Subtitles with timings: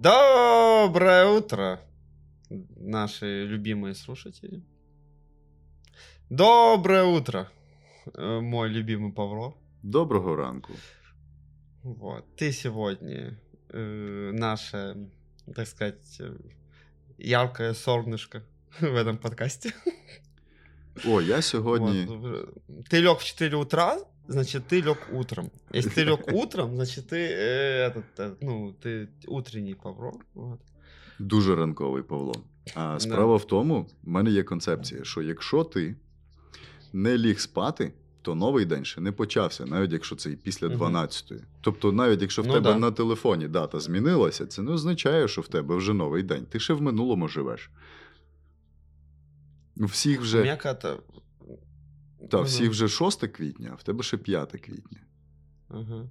[0.00, 1.80] Доброе утро,
[2.76, 4.62] наши любимые слушатели.
[6.30, 7.48] Доброе утро,
[8.14, 9.54] э, мой любимый Павло.
[9.82, 10.72] Доброго ранку.
[11.82, 12.24] Вот.
[12.36, 13.40] Ты сегодня
[13.70, 15.10] э, наше,
[15.52, 16.36] так сказать, э,
[17.18, 18.44] яркое солнышко
[18.80, 19.72] в этом подкасте.
[21.04, 22.04] О, я сьогодні.
[22.04, 22.54] Вот.
[22.88, 25.51] Ты лег в 4 утра, значит, ты лег утром.
[25.73, 30.13] Если ты лег утром, значит, ты, э, этот, э, ну, ты утренний Павло.
[30.33, 30.59] Вот.
[31.19, 32.33] Дуже ранковий Павло.
[32.75, 35.95] А справа в тому, в мене є концепція, що якщо ти
[36.93, 40.77] не ліг спати, то новий день ще не почався, навіть якщо це і після Мгм.
[40.77, 41.39] 12-ї.
[41.61, 42.79] Тобто, навіть якщо в Ну тебе да.
[42.79, 46.45] на телефоні дата змінилася, це не означає, що в тебе вже новий день.
[46.45, 47.69] Ти ще в минулому живеш.
[49.77, 51.03] У всіх У вже, меня как-то...
[52.29, 52.45] та, Мгм.
[52.45, 54.99] всіх вже 6 квітня, а в тебе ще 5 квітня.
[55.69, 56.09] Ага.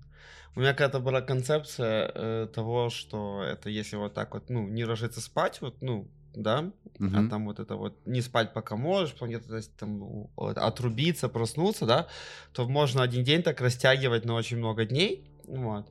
[0.57, 4.85] У меня какая-то была концепция э, того, что это если вот так вот, ну, не
[4.85, 6.59] ложиться спать, вот, ну, да,
[7.01, 7.29] а Мгм.
[7.31, 10.59] там вот это вот не спать пока можешь, потом где-то то есть, там у- вот
[10.59, 12.07] отрубиться, проснуться, да,
[12.53, 15.87] то можно один день так растягивать на очень много дней, вот.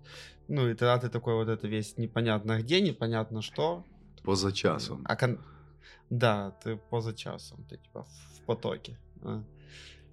[0.47, 3.83] Ну и тогда ты такой вот это весь непонятно где, непонятно что.
[4.23, 5.01] Поза часом.
[5.05, 5.39] А кон-
[6.09, 8.97] Да, ты поза часом, ты типа в потоке.
[9.23, 9.43] а.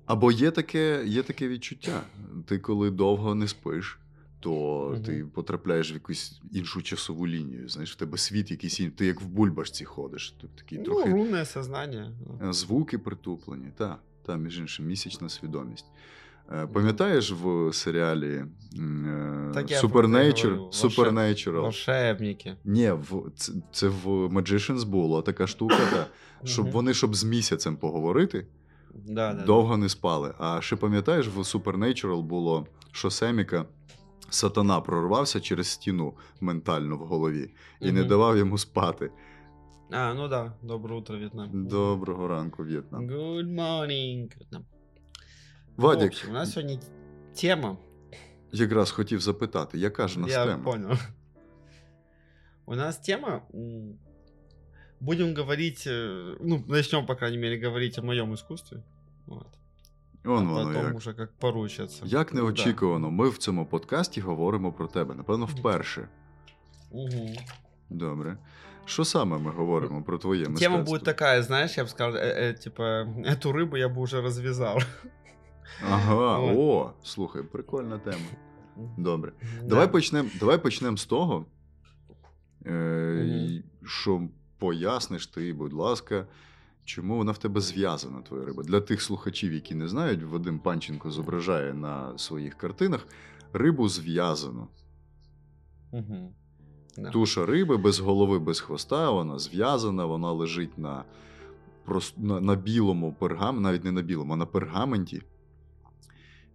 [0.05, 2.01] Або є таке, є таке відчуття.
[2.45, 3.99] Ти коли довго не спиш,
[4.39, 5.03] то Мгм.
[5.03, 7.69] ти потрапляєш в якусь іншу часову лінію.
[7.69, 8.95] Знаєш, в тебе світ якийсь інший.
[8.97, 10.31] Ти як в бульбашці ходиш.
[10.41, 12.11] Ти такий Ну, трохи лунное сознание.
[12.41, 12.49] ну.
[12.49, 13.67] е, звуки притуплені.
[13.77, 15.85] Та, та, між іншим, місячна свідомість.
[16.53, 18.45] Е, Пам'ятаєш в серіалі
[19.53, 19.79] Так це
[20.87, 21.61] Supernatural?
[21.61, 22.55] Волшебники.
[22.65, 26.07] Ні, в, це, це в Magicians була така штука, та,
[26.47, 28.45] щоб вони щоб з місяцем поговорити,
[28.93, 29.43] Да, да.
[29.45, 30.33] довго не спали.
[30.39, 33.65] А ще пам'ятаєш, в Supernatural було, що Семіка
[34.29, 39.11] сатана прорвався через стіну ментально в голові і не давав йому спати.
[39.91, 40.53] А, ну да.
[40.61, 41.67] Доброе утро, Вьетнам.
[41.67, 43.07] Доброго ранку, В'єтнам.
[43.09, 44.65] Good morning, Вьетнам.
[45.77, 46.79] В Вадік, общем, у нас сегодня
[47.41, 47.77] тема.
[48.51, 50.63] якраз хотів запитати, яка ж у нас Я тема?
[50.63, 50.91] понял.
[52.65, 53.41] У нас тема
[55.02, 58.82] м, Будем говорить, э, ну, начнем, по крайней мере, говорить о моем искусстве.
[59.26, 59.46] Вот.
[60.24, 60.96] Он а воно потом як.
[60.96, 62.02] уже как поручатся.
[62.06, 65.14] Як неочікувано, ми в цьому подкасті говоримо про тебе.
[65.14, 66.08] Напевно, вперше.
[66.92, 67.34] Мгм.
[67.90, 68.38] Добре.
[68.84, 70.68] Що саме ми говоримо про твоє мистецтво?
[70.76, 72.82] Тема будет такая, знаешь, я бы сказал, э, э, типа,
[73.24, 74.78] эту рыбу я бы уже развязал.
[75.90, 76.56] Ага, Вот.
[76.56, 78.16] о, слухай, прикольна тема.
[78.96, 79.32] Добре.
[79.62, 79.66] Да.
[79.68, 81.46] Давай почнемо давай почнем з того,
[82.66, 83.26] е, Мгм.
[83.28, 84.28] і що
[84.62, 86.26] поясниш ти, будь ласка,
[86.84, 88.62] чому вона в тебе зв'язана, твоя риба.
[88.62, 93.06] Для тих слухачів, які не знають, Вадим Панченко зображає на своїх картинах
[93.52, 94.68] рибу зв'язану.
[95.92, 96.28] Мгм.
[96.96, 97.10] Да.
[97.10, 101.04] Туша риби без голови, без хвоста, вона зв'язана, вона лежить на,
[101.86, 105.22] прос- на, на білому пергаменті, навіть не на білому, а на пергаменті.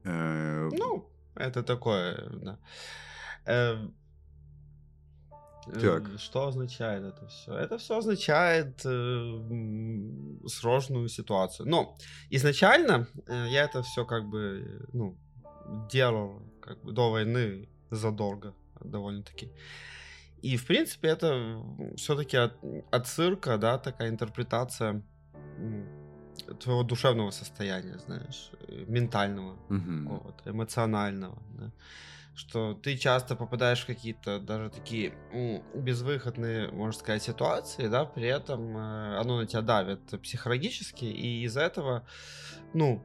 [0.06, 1.04] Е, Ну,
[1.36, 2.58] это такое, да.
[3.46, 3.88] Э, э,
[5.81, 6.19] Так.
[6.19, 7.55] Что означает это все?
[7.55, 11.69] Это все означает э, сложную ситуацию.
[11.69, 11.97] Но
[12.31, 15.17] изначально э, я это все как бы, ну,
[15.91, 19.51] делал как бы до войны задолго довольно-таки.
[20.43, 21.63] И, в принципе, это
[21.97, 22.55] все-таки от,
[22.91, 25.03] от цирка, да, такая интерпретация
[26.61, 30.09] твоего душевного состояния, знаешь, э, ментального мгм.
[30.09, 31.73] вот, эмоционального, да.
[32.39, 35.13] Что ты часто попадаешь в какие-то даже такие
[35.75, 41.63] безвыходные, можно сказать, ситуации, да, при этом э, оно на тебя давит психологически, и из-за
[41.63, 42.07] этого,
[42.75, 43.03] ну,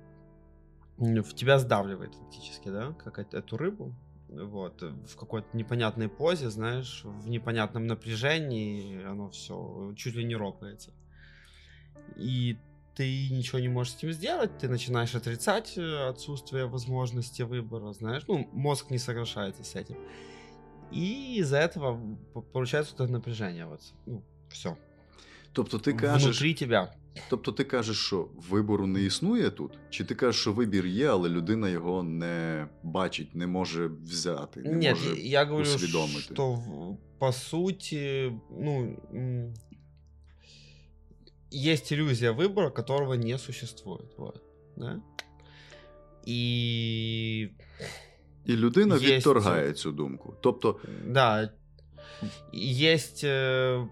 [0.98, 3.96] в тебя сдавливает фактически, да, как эт- эту рыбу,
[4.30, 10.36] вот, э, в какой-то непонятной позе, знаешь, в непонятном напряжении, оно все чуть ли не
[10.36, 10.92] ропается.
[12.18, 12.60] И
[12.97, 18.25] ты ничего не можешь с этим сделать, ты начинаешь отрицать э, отсутствие возможности выбора, знаешь,
[18.28, 19.97] ну, мозг не соглашается с этим.
[20.92, 22.01] И из-за этого
[22.34, 24.77] п- получается вот это напряжение, вот, ну, все.
[25.53, 26.92] Тобто ти кажеш, Внутри тебя.
[27.30, 29.78] тобто ти кажеш, що вибору не існує тут?
[29.91, 34.72] Чи ти кажеш, що вибір є, але людина його не бачить, не може взяти, не
[34.72, 36.21] Нет, може я говорю, усвідомити?
[36.34, 39.54] что в- по сути, ну, м,
[41.53, 44.42] есть иллюзия выбора, которого не существует, вот,
[44.77, 45.01] да?
[46.27, 47.51] И
[48.47, 50.34] І людина Є відторгає цю думку.
[50.41, 51.51] Тобто, Да.
[52.53, 53.89] Есть, э,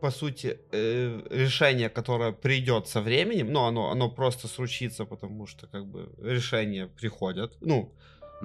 [0.00, 5.66] по сути, э, решение, которое придет со временем, но оно, оно просто случится, потому что
[5.66, 7.56] как бы решения приходят.
[7.60, 7.90] Ну,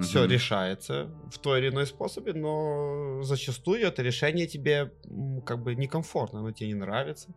[0.00, 0.30] все Мгм.
[0.30, 6.38] решается в той или иной способе, но зачастую это решение тебе м, как бы некомфортно,
[6.40, 7.28] оно тебе не нравится.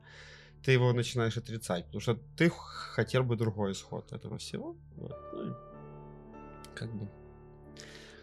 [0.62, 2.50] Ты его начинаешь отрицать, потому что ты
[2.96, 4.76] хотел бы другой исход этого всего.
[4.96, 5.14] Вот.
[5.32, 5.54] Ну,
[6.74, 7.08] как бы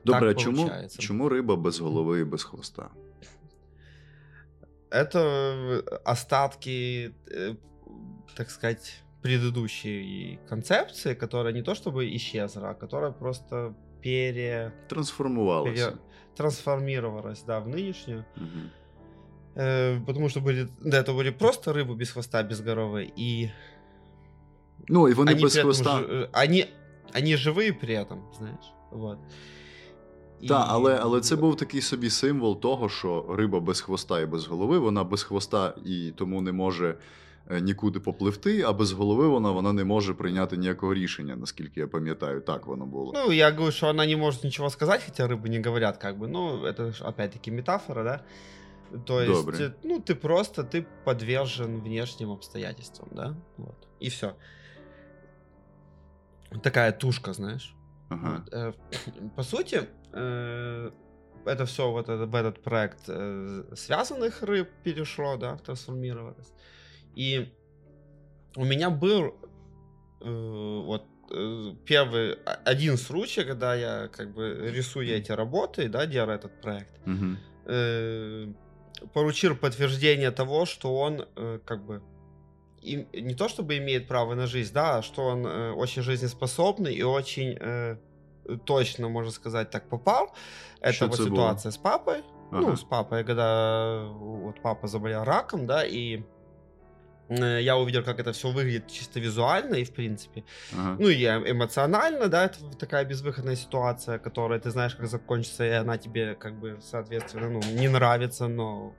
[0.05, 1.01] Добре, так чому, получається.
[1.01, 2.89] чому риба без голови і без хвоста?
[4.95, 7.55] это э, остатки, э,
[8.35, 14.73] так сказать, предыдущей концепции, которая не то чтобы исчезла, а которая просто пере...
[14.87, 15.91] Трансформувалося.
[15.91, 15.97] пере-
[16.35, 18.25] трансформировалась, да, в нынешнюю.
[18.35, 18.71] Мгм.
[19.56, 23.50] Э, потому что были, до этого были просто рыбы без хвоста, без головы, и
[24.88, 25.98] Ну, і вони они без при этом хвоста.
[25.98, 26.66] жи- э, они,
[27.14, 29.18] они живые при этом, знаешь, вот.
[30.48, 34.26] Так, И- але, але це був такий собі символ того, що риба без хвоста і
[34.26, 36.94] без голови, вона без хвоста і тому не може
[37.50, 41.86] е, нікуди попливти, а без голови вона, вона не може прийняти ніякого рішення, наскільки я
[41.86, 43.12] пам'ятаю, так воно було.
[43.14, 46.28] Ну, я говорю, что она не может ничего сказать, хотя рыбы не говорят, как бы.
[46.28, 48.20] Ну, это ж опять-таки метафора, да?
[49.05, 49.65] То есть, Добре.
[49.65, 53.35] э, ну, ты просто, ты подвержен внешним обстоятельствам, да?
[53.57, 53.87] Вот.
[53.99, 54.35] И все.
[56.63, 57.75] Такая тушка, знаешь.
[58.09, 58.45] Ага.
[58.51, 58.73] Э,
[59.35, 59.81] По сути,
[60.13, 60.91] э,
[61.45, 63.05] это все вот это- в этот проект
[63.77, 66.53] связанных рыб перешло, да, трансформировалось.
[67.15, 67.53] И
[68.55, 69.35] у меня был
[70.21, 71.03] вот
[71.85, 76.99] первый а- один случай, когда я как бы рисую эти работы, да, делаю этот проект,
[77.07, 77.37] Угу.
[79.01, 82.01] Э, поручил подтверждение того, что он э, как бы
[82.81, 86.93] им- не то чтобы имеет право на жизнь, да, а что он э, очень жизнеспособный
[86.93, 87.97] и очень э,
[88.65, 90.33] точно, можно сказать, так попал.
[90.81, 91.35] Это Что вот это было?
[91.35, 92.23] ситуация с папой.
[92.51, 92.61] Ага.
[92.61, 96.23] Ну, с папой, когда вот папа заболел раком, да, и э,
[97.29, 100.43] я увидел, как это все выглядит чисто визуально и в принципе.
[100.73, 100.97] Ага.
[100.99, 105.69] Ну и э- эмоционально, да, это такая безвыходная ситуация, которая ты знаешь, как закончится, и
[105.69, 108.95] она тебе, как бы, соответственно, ну, не нравится, но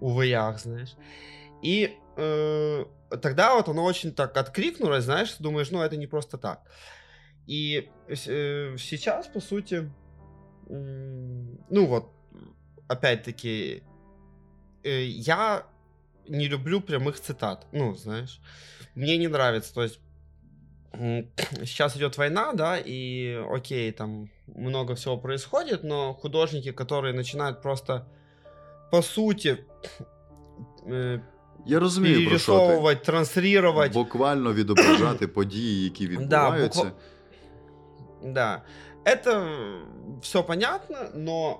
[0.00, 0.94] увы, ях, знаешь.
[1.62, 2.84] И э,
[3.20, 6.60] тогда вот оно очень так откликнулось, знаешь, думаешь, ну, это не просто так.
[7.46, 9.90] И э, сейчас, по сути,
[10.68, 12.12] м, ну вот,
[12.88, 13.82] опять-таки,
[14.84, 15.66] э, я
[16.27, 18.39] не люблю прямых цитат, ну, знаешь,
[18.95, 19.99] мне не нравится, то есть
[20.93, 21.27] м,
[21.65, 28.05] сейчас идет война, да, и окей, там много всего происходит, но художники, которые начинают просто
[28.91, 29.57] по сути
[30.87, 31.19] э,
[31.65, 32.57] Я розумію, про що ти.
[32.65, 36.83] перерисовывать, транслировать, Буквально відображати події, які відбуваються.
[36.83, 36.91] буква-
[38.33, 38.61] Да,
[39.05, 39.47] это
[40.21, 41.59] все понятно, но м,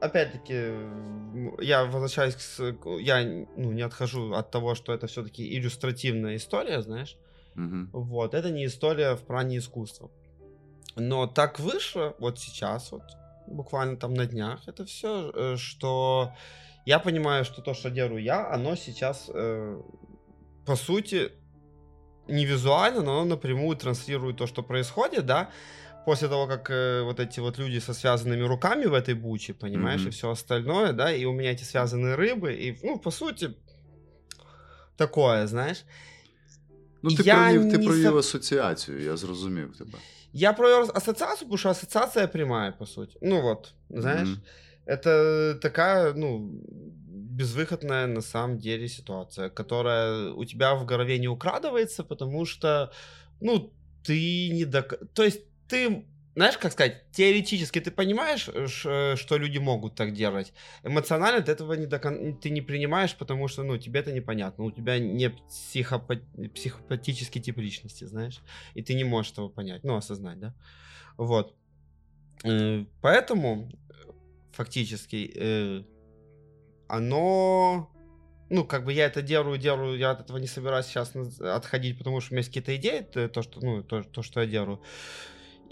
[0.00, 0.54] опять-таки
[1.60, 3.22] я возвращаюсь к, я
[3.56, 7.16] ну, не отхожу от того, что это все-таки иллюстративная история, знаешь.
[7.54, 7.90] Мгм.
[7.92, 10.10] Вот, это не история в плане искусства.
[10.96, 13.02] Но так вышло, вот сейчас, вот,
[13.46, 16.32] буквально там на днях, это все, что
[16.86, 19.80] я понимаю, что то, что делаю я, оно сейчас, э,
[20.66, 21.32] по сути,
[22.28, 25.50] не визуально, но оно напрямую транслирует то, что происходит, да,
[26.05, 30.01] после того, как э, вот эти вот люди со связанными руками в этой буче, понимаешь,
[30.01, 30.09] Мгм.
[30.09, 33.53] и все остальное, да, и у меня эти связанные рыбы, и, ну, по сути,
[34.97, 35.85] такое, знаешь.
[37.01, 39.99] Ну, ти Я провів, ти не провів со- асоціацію, я зрозумів тебе.
[40.33, 43.17] Я провел ассоциацию, потому что ассоциация прямая, по сути.
[43.21, 44.41] Ну вот, знаешь, Мгм.
[44.85, 46.51] это такая, ну,
[47.37, 52.91] безвыходная на самом деле ситуация, которая у тебя в голове не украдывается, потому что,
[53.41, 53.71] ну,
[54.03, 54.93] ты не док...
[55.13, 56.04] То есть ты,
[56.34, 60.52] знаешь, как сказать, теоретически ты понимаешь, э, э, что люди могут так делать.
[60.82, 62.36] Эмоционально ты этого не докон...
[62.38, 64.64] ты не принимаешь, потому что, ну, тебе это непонятно.
[64.64, 68.40] У тебя не психопа- психопатический тип личности, знаешь,
[68.74, 70.54] и ты не можешь этого понять, ну, осознать, да.
[71.16, 71.54] Вот.
[72.44, 73.70] Э, Поэтому
[74.52, 75.84] фактически
[76.86, 77.90] оно
[78.50, 82.20] ну, как бы я это делаю, делаю, я от этого не собираюсь сейчас отходить, потому
[82.20, 84.80] что у меня есть какие-то идеи, то, что, ну, то, то, что я делаю.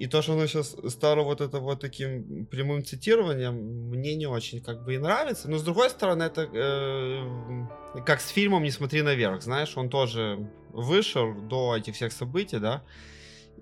[0.01, 3.55] И то, что оно сейчас стало вот это вот таким прямым цитированием,
[3.89, 5.49] мне не очень как бы и нравится.
[5.49, 10.37] Но с другой стороны, это э, как с фильмом «Не смотри наверх», знаешь, он тоже
[10.73, 12.81] вышел до этих всех событий, да,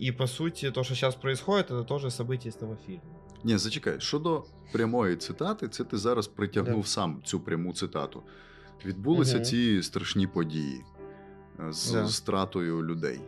[0.02, 3.02] и по сути то, что сейчас происходит, это тоже события из того фильма.
[3.44, 6.88] Ні, зачекай, щодо прямої цитати, це ти зараз притягнув Да.
[6.88, 8.24] сам цю пряму цитату.
[8.86, 9.44] Відбулися Мгм.
[9.46, 10.82] ці страшні події
[11.60, 12.08] е, з Да.
[12.08, 13.20] стратою людей.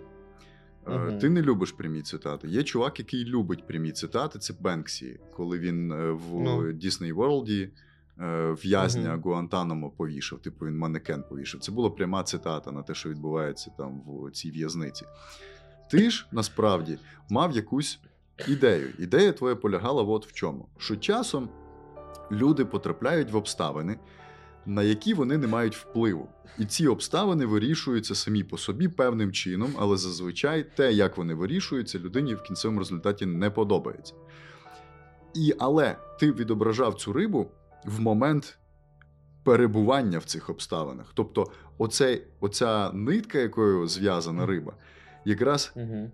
[0.86, 1.18] Мгм.
[1.18, 2.48] Ти не любиш прямі цитати.
[2.48, 6.72] Є чувак, який любить прямі цитати, це Бенксі, коли він е, в Ну.
[6.72, 7.70] Дісней Ворлді
[8.64, 9.22] в'язня Мгм.
[9.22, 11.60] Гуантанамо повішав, типу він манекен повішав.
[11.60, 15.04] Це була пряма цитата на те, що відбувається там в цій в'язниці.
[15.90, 16.98] Ти ж насправді
[17.30, 18.00] мав якусь
[18.48, 18.88] ідею.
[18.98, 21.48] Ідея твоя полягала от в чому: що часом
[22.30, 23.98] люди потрапляють в обставини,
[24.66, 26.28] на які вони не мають впливу.
[26.58, 31.98] І ці обставини вирішуються самі по собі певним чином, але зазвичай те, як вони вирішуються,
[31.98, 34.14] людині в кінцевому результаті не подобається.
[35.34, 37.50] І але ти відображав цю рибу
[37.84, 38.58] в момент
[39.44, 41.06] перебування в цих обставинах.
[41.14, 41.46] Тобто,
[41.78, 44.72] оцей, оця нитка, якою зв'язана риба,
[45.24, 46.10] якраз Угу.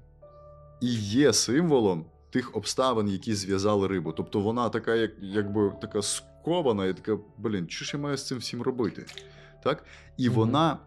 [0.80, 4.12] і є символом тих обставин, які зв'язали рибу.
[4.12, 6.02] Тобто вона така, як, якби така
[6.42, 9.06] скована, і така, блін, що ж я маю з цим всім робити?
[9.64, 9.84] Так?
[10.16, 10.36] І Мгм.
[10.36, 10.78] вона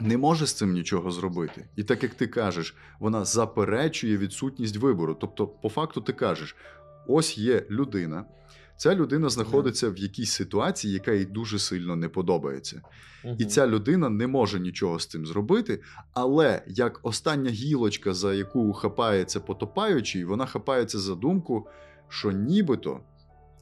[0.00, 1.68] не може з цим нічого зробити.
[1.76, 5.16] І так як ти кажеш, вона заперечує відсутність вибору.
[5.20, 6.56] Тобто, по факту, ти кажеш:
[7.08, 8.24] ось є людина.
[8.78, 12.82] Ця людина знаходиться в якійсь ситуації, яка їй дуже сильно не подобається.
[13.38, 18.72] І ця людина не може нічого з цим зробити, але як остання гілочка, за яку
[18.72, 21.66] хапається потопаючий, вона хапається за думку,
[22.08, 23.00] що нібито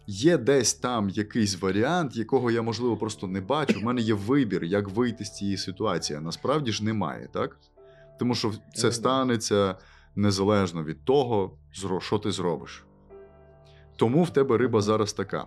[0.07, 3.81] є десь там якийсь варіант, якого я, можливо, просто не бачу.
[3.81, 6.19] В мене є вибір, як вийти з цієї ситуації.
[6.19, 7.57] А насправді ж немає, так?
[8.19, 9.77] Тому що це станеться
[10.17, 11.57] незалежно від того,
[12.01, 12.85] що ти зробиш.
[13.97, 15.47] Тому в тебе риба зараз така.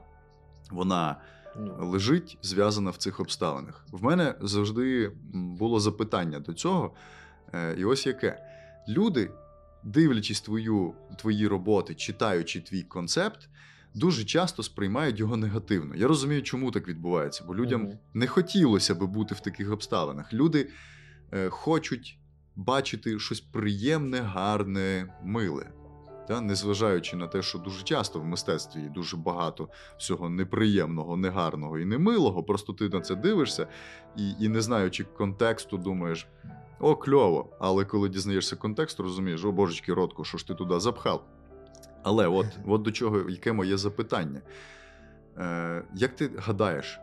[0.72, 1.16] Вона
[1.60, 3.86] Ну, лежить зв'язана в цих обставинах.
[3.92, 6.94] В мене завжди було запитання до цього,
[7.54, 8.44] е, і ось яке.
[8.90, 9.32] Люди,
[9.84, 13.50] дивлячись твою, твої роботи, читаючи твій концепт,
[13.98, 15.96] дуже часто сприймають його негативно.
[15.96, 17.94] Я розумію, чому так відбувається, бо людям Мгм.
[18.14, 20.34] не хотілося би бути в таких обставинах.
[20.34, 20.70] Люди
[21.34, 22.20] е, хочуть
[22.56, 25.72] бачити щось приємне, гарне, миле.
[26.28, 31.80] Та, незважаючи на те, що дуже часто в мистецтві є дуже багато всього неприємного, негарного
[31.80, 33.68] і немилого, просто ти на це дивишся
[34.18, 36.28] і, і не знаючи контексту, думаєш,
[36.80, 37.58] о, кльово.
[37.60, 41.26] Але коли дізнаєшся контекст, розумієш, о божечки, ротку, що ж ти туди запхав.
[42.08, 44.42] Але от, от до чого яке моє запитання.
[45.38, 47.00] Е, як ти гадаєш,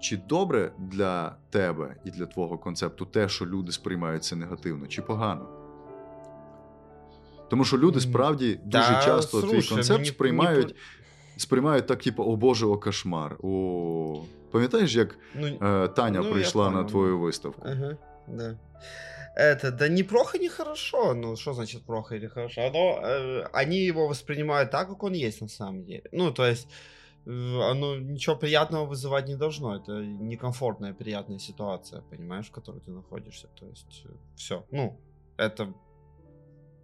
[0.00, 5.02] чи добре для тебе і для твого концепту те, що люди сприймають це негативно, чи
[5.02, 5.48] погано?
[7.50, 10.68] Тому що люди справді дуже та, часто твій слушай, ну, концепт не- сприймають,
[11.34, 13.36] не сприймають так, типу, о Боже, о кошмар.
[13.42, 14.22] О...
[14.50, 17.62] Пам'ятаєш, як ну, е, Таня Ну, прийшла на твою виставку?
[17.64, 17.96] Ага,
[18.28, 18.56] да.
[19.36, 21.14] Это, да не плохо, не хорошо.
[21.14, 22.60] Ну, что значит плохо или хорошо?
[22.66, 26.08] Оно, э, они его воспринимают так, как он есть на самом деле.
[26.12, 26.68] Ну, то есть,
[27.26, 29.74] э, оно ничего приятного вызывать не должно.
[29.74, 33.48] Это некомфортная, приятная ситуация, понимаешь, в которой ты находишься.
[33.48, 34.64] То есть, все.
[34.70, 35.00] Ну,
[35.36, 35.74] это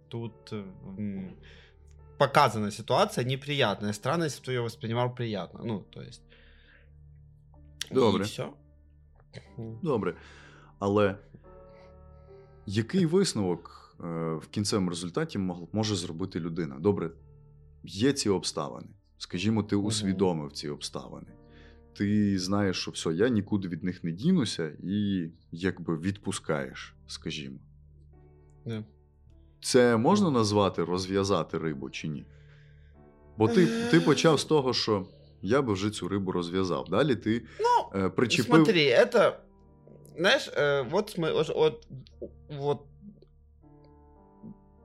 [0.09, 1.31] тут э,
[2.17, 3.93] показана ситуация неприятная.
[3.93, 5.63] Странно, если бы ты ее воспринимал приятно.
[5.63, 6.21] Ну, то есть.
[7.89, 8.23] Добре.
[8.23, 8.53] И все.
[9.81, 10.15] Добре.
[10.79, 11.15] Але
[12.65, 14.03] який висновок е,
[14.35, 15.39] в кінцевому результаті
[15.71, 16.79] може зробити людина?
[16.79, 17.11] Добре,
[17.83, 18.87] є ці обставини.
[19.17, 21.27] Скажімо, ти усвідомив ці обставини.
[21.93, 27.57] Ти знаєш, що все, я нікуди від них не дінуся, і якби відпускаєш, скажімо.
[28.65, 28.83] Да.
[29.61, 32.25] Це можна назвати розв'язати рибу чи ні?
[33.37, 35.05] Бо ти, ти почав з того, що
[35.41, 36.89] я би вже цю рибу розв'язав.
[36.89, 38.55] Далі ти Ну, е, причепив.
[38.55, 39.33] Смотри, это,
[40.15, 41.87] знаешь, э, вот, вот, вот,
[42.49, 42.87] вот,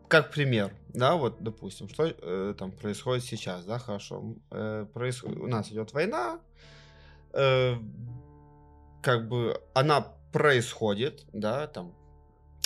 [0.08, 5.46] как пример, да, вот, допустим, что э, там происходит сейчас, да, хорошо, э, происходит, у
[5.46, 6.40] нас идет война,
[7.32, 7.74] э,
[9.02, 11.94] как бы она происходит, да, там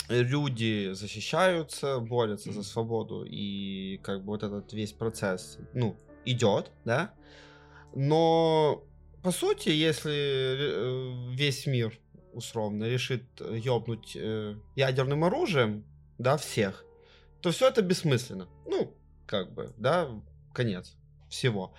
[0.09, 7.13] люди защищаются, борются за свободу, и как бы вот этот весь процесс, ну, идет, да,
[7.95, 8.83] но
[9.23, 11.99] по сути, если э, весь мир
[12.33, 15.85] условно решит ёбнуть э, ядерным оружием,
[16.17, 16.85] да, всех,
[17.41, 18.47] то все это бессмысленно.
[18.65, 18.95] Ну,
[19.25, 20.09] как бы, да,
[20.53, 20.95] конец
[21.29, 21.73] всего.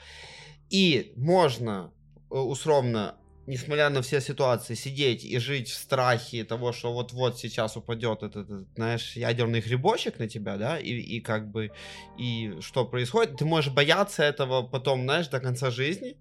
[0.70, 1.92] И можно
[2.30, 3.16] э, условно,
[3.46, 8.50] несмотря на все ситуации, сидеть и жить в страхе того, что вот-вот сейчас упадет этот,
[8.50, 11.70] этот, знаешь, ядерный грибочек на тебя, да, и, и как бы,
[12.18, 16.16] и что происходит, ты можешь бояться этого потом, знаешь, до конца жизни,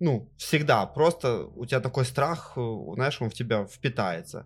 [0.00, 4.44] ну, всегда, просто у тебя такой страх, э, знаешь, он в тебя впитается.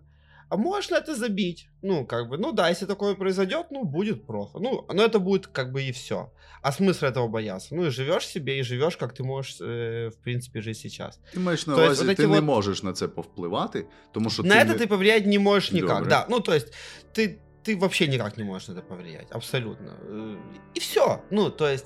[0.49, 1.69] А можешь ли это забить?
[1.81, 4.59] Ну, как бы, ну да, если такое произойдет, ну, будет плохо.
[4.59, 6.29] Ну, но это будет как бы и все.
[6.61, 7.75] А смысл этого бояться?
[7.75, 11.19] Ну, и живешь себе, и живешь, как ты можешь, э, в принципе, жить сейчас.
[11.33, 14.71] Ти маєш на увазі, ти не вот- можеш на це повпливати, тому що на ти
[14.71, 14.85] это не...
[14.85, 16.09] ты повлиять не можешь никак, Добре.
[16.09, 16.27] да.
[16.29, 16.73] Ну, то есть,
[17.15, 19.91] ты, ты вообще никак не можешь на это повлиять, абсолютно.
[20.09, 20.35] Э,
[20.75, 21.19] И все.
[21.31, 21.85] Ну, то есть,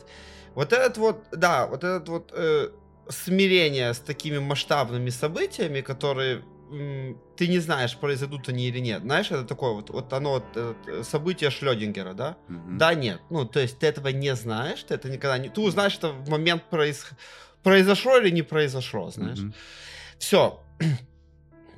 [0.56, 2.70] вот этот вот, да, вот этот вот э,
[3.10, 6.44] смирение с такими масштабными событиями, которые
[7.38, 9.02] ты не знаешь, произойдут они или нет.
[9.02, 12.38] Знаешь, это такое вот, вот оно, вот, э, событие Шлёдингера, да?
[12.48, 12.78] Мгм.
[12.78, 13.22] Да, нет.
[13.30, 15.50] Ну, то есть ты этого не знаешь, ты это никогда не...
[15.50, 17.06] Ты узнаешь это в момент проис...
[17.64, 19.40] произошло или не произошло, знаешь.
[19.40, 19.54] Мгм.
[20.18, 20.60] Все.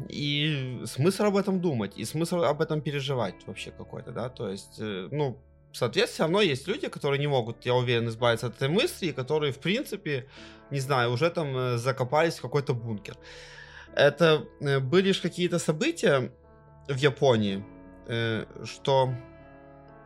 [0.09, 4.79] И смысл об этом думать, и смысл об этом переживать вообще какой-то, да, то есть,
[4.79, 5.37] э, ну,
[5.73, 9.11] соответственно, все равно есть люди, которые не могут, я уверен, избавиться от этой мысли, и
[9.11, 10.27] которые, в принципе,
[10.71, 13.15] не знаю, уже там э, закопались в какой-то бункер.
[13.95, 16.31] Это э, были же какие-то события
[16.87, 17.63] в Японии,
[18.07, 19.13] э, что,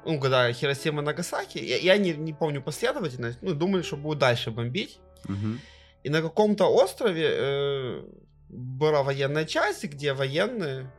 [0.05, 4.51] ну, когда Хиросима Нагасаки, я, я не, не помню последовательность, ну, думали, что будут дальше
[4.51, 5.59] бомбить, Мгм.
[6.03, 8.03] и на каком-то острове э,
[8.49, 10.91] была военная часть, где военные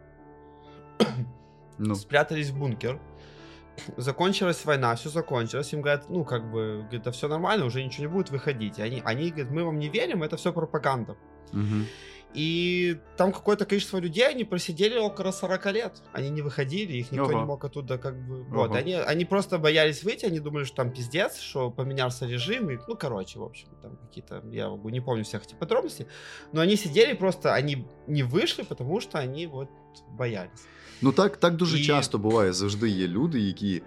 [1.79, 3.01] Ну, спрятались в бункер.
[3.97, 5.73] Закончилась война, все закончилось.
[5.73, 8.79] Им говорят, ну, как бы, это все нормально, уже ничего не будет выходить.
[8.81, 11.17] Они, они говорят, мы вам не верим, это все пропаганда.
[11.53, 11.87] мгм.
[12.34, 16.04] И там какое-то количество людей, они просидели около 40 лет.
[16.14, 17.36] Они не выходили, их никто Ага.
[17.40, 18.44] не мог оттуда как бы...
[18.44, 18.80] Вот, Ага.
[18.80, 22.70] они, они просто боялись выйти, они думали, что там пиздец, что поменялся режим.
[22.70, 24.44] И, ну, короче, в общем, там какие-то...
[24.52, 26.06] Я могу- не помню всех этих подробностей.
[26.54, 29.70] Но они сидели просто, они не вышли, потому что они вот
[30.18, 30.66] боялись.
[31.02, 32.54] Ну так, так дуже І- часто буває.
[32.54, 33.82] Завжди є люди, які е,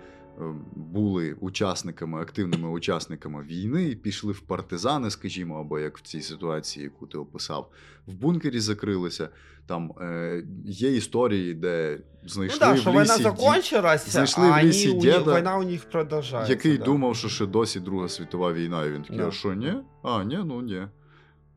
[0.76, 6.84] були учасниками, активними учасниками війни, і пішли в партизани, скажімо, або як в цій ситуації,
[6.84, 7.72] яку ти описав,
[8.08, 9.30] в бункері закрилися.
[9.68, 14.66] Там е, є історії, де Ну знайшли да, в война лісі закончилась, знайшли а в
[14.66, 16.52] лісі у них, діда, война у них продолжается.
[16.52, 16.84] який да.
[16.84, 19.28] думав, що ще досі Друга світова війна, і він такий, Да.
[19.28, 19.74] а що, ні?
[20.04, 20.88] А, ні, ну ні.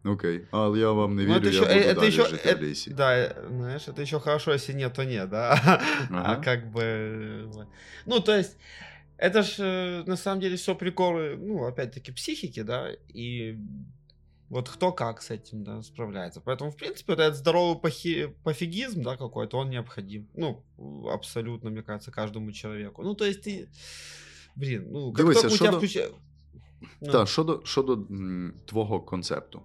[0.07, 2.55] Окей, але я вам не Ну, вірю, это я еще, буду это далі еще, жити
[2.55, 2.91] в лісі.
[2.91, 5.59] да, э, знаешь, это еще хорошо, если нет, то нет, да.
[6.11, 6.35] А Ага.
[6.43, 7.65] как бы, э,
[8.05, 8.57] ну, то есть,
[9.17, 13.55] это ж э, на самом деле все приколы, ну, опять-таки, психики, да, и
[14.49, 16.41] вот кто как с этим, да, справляется.
[16.41, 20.27] Поэтому, в принципе, вот этот здоровый похи- пофигизм, да, какой-то, он необходим.
[20.35, 20.63] Ну,
[21.13, 23.03] абсолютно, мне кажется, каждому человеку.
[23.03, 23.67] Ну, то есть ты,
[24.55, 26.09] блин, ну, как Дивися, только у що тебя до- включа-
[27.01, 29.61] Ну, Так, щодо, щодо м, твого концепту.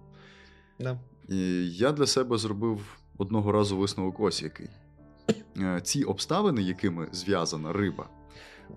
[0.80, 1.00] да.
[1.30, 4.70] І я для себе зробив одного разу висновок ось який.
[5.58, 8.10] Е, Ці обставини, якими зв'язана риба,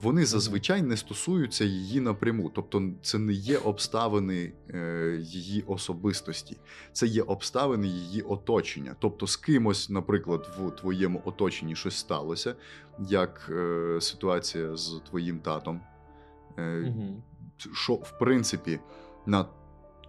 [0.02, 2.50] вони зазвичай не стосуються її напряму.
[2.54, 6.56] Тобто, це не є обставини е, її особистості,
[6.92, 8.96] це є обставини її оточення.
[8.98, 12.54] Тобто, з кимось, наприклад, в твоєму оточенні щось сталося,
[13.08, 15.80] як е, ситуація з твоїм татом.
[17.72, 18.80] Що в принципі
[19.26, 19.46] на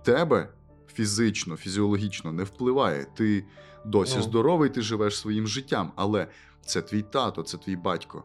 [0.03, 0.49] тебе
[0.97, 3.05] фізично, фізіологічно не впливає.
[3.15, 3.45] Ти
[3.85, 4.23] досі Ну.
[4.23, 6.27] здоровий, ти живеш своїм життям, але
[6.65, 8.23] це твій тато, це твій батько.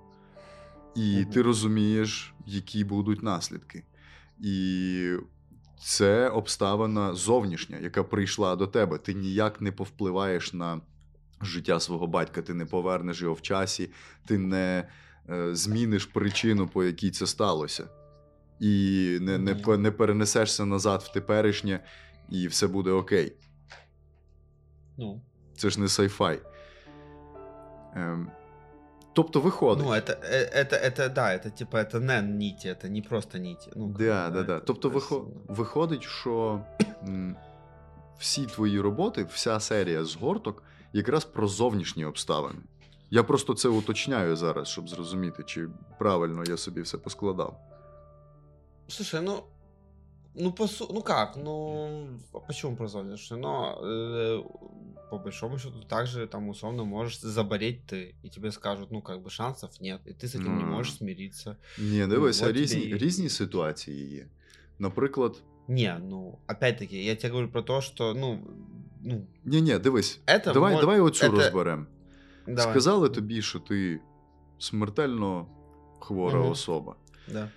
[0.95, 1.33] І Мгм.
[1.33, 3.85] ти розумієш, які будуть наслідки.
[4.41, 5.17] І
[5.85, 8.99] це обставина зовнішня, яка прийшла до тебе.
[8.99, 10.81] Ти ніяк не повпливаєш на
[11.43, 13.91] життя свого батька, ти не повернеш його в часі,
[14.27, 14.89] ти не
[15.31, 17.89] е, зміниш причину, по якій це сталося.
[18.61, 21.85] І не, не, не перенесешся назад в теперішнє,
[22.32, 23.34] і все буде окей.
[24.98, 25.22] Ну,
[25.58, 26.40] Це ж не сайфай.
[27.96, 28.32] Ем,
[29.14, 29.86] тобто виходить.
[29.86, 33.72] Ну, это, э, это, это, да, это типа, это не нити, это не просто нити.
[33.76, 34.54] Ну, как Да, бы, да, да.
[34.58, 35.26] это Тобто то есть, вихо...
[35.50, 36.62] ну, виходить, що
[37.04, 37.36] м,
[38.20, 42.60] всі твої роботи, вся серія згорток якраз про зовнішні обставини.
[43.10, 45.70] Я просто це уточняю зараз, щоб зрозуміти, чи
[46.00, 47.60] правильно я собі все поскладав.
[48.88, 49.44] Слушай, ну,
[50.36, 50.88] ну, по су...
[50.94, 53.42] ну как, ну, а почему про зовнешнее?
[53.42, 54.44] Но, э,
[55.10, 59.30] по большому счету, также, там, условно, можешь заболеть ты, и тебе скажут, ну, как бы,
[59.30, 60.70] шансов нет, и ты с этим не М.
[60.72, 61.56] можешь смириться.
[61.80, 64.28] Ні, дивися, вот різні, тебе і- різні ситуації є.
[64.80, 68.40] Наприклад, Не, ну, опять-таки, я тебе говорю про то, что, ну,
[69.04, 71.86] ну, ні, ні, дивись, это давай, мо- давай оцю это- розберемо.
[72.48, 72.72] давай.
[72.72, 74.00] Сказали тобі, що ти
[74.60, 75.48] смертельно
[76.00, 76.52] хвора Мгм.
[76.52, 76.96] особа.
[77.34, 77.50] Да.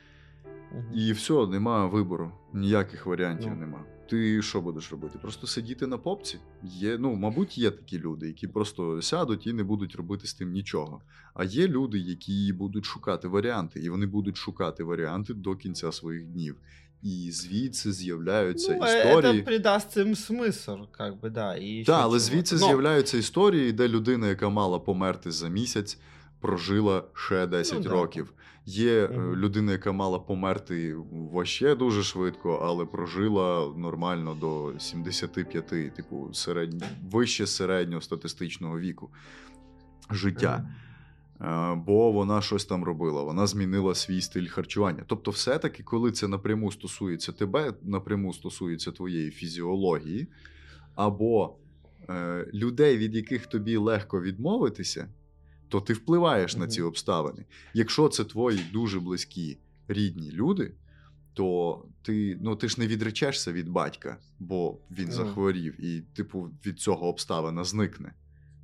[0.74, 0.84] Мгм.
[0.94, 3.56] І все, нема вибору, ніяких варіантів Ну.
[3.60, 3.84] нема.
[4.10, 5.18] Ти що будеш робити?
[5.22, 6.38] Просто сидіти на попці?
[6.62, 10.50] Є, ну, мабуть, є такі люди, які просто сядуть і не будуть робити з тим
[10.52, 11.00] нічого.
[11.34, 16.24] А є люди, які будуть шукати варіанти, і вони будуть шукати варіанти до кінця своїх
[16.26, 16.56] днів.
[17.02, 19.40] І звідси з'являються Ну, історії.
[19.40, 21.56] это придаст им смысл, как бы, да.
[21.56, 22.18] И ещё Так, але чего-то.
[22.18, 25.98] звідси Но- з'являються історії, де людина, яка мала померти за місяць,
[26.39, 28.33] прожила ще 10 Ну, років.
[28.65, 29.35] Є Мгм.
[29.35, 36.83] людина, яка мала померти ваще дуже швидко, але прожила нормально до 75, типу, середнь...
[37.11, 39.09] вище середньостатистичного віку
[40.11, 40.69] життя.
[41.41, 45.03] Е, Бо вона щось там робила, вона змінила свій стиль харчування.
[45.07, 50.27] Тобто, все-таки, коли це напряму стосується тебе, напряму стосується твоєї фізіології,
[50.95, 51.55] або
[52.09, 55.07] е, людей, від яких тобі легко відмовитися,
[55.69, 57.45] то ти впливаєш на ці обставини.
[57.73, 60.73] Якщо це твої дуже близькі рідні люди,
[61.33, 65.13] то ти, ну, ти ж не відречешся від батька, бо він Мгм.
[65.13, 68.13] захворів, і, типу, від цього обставина зникне.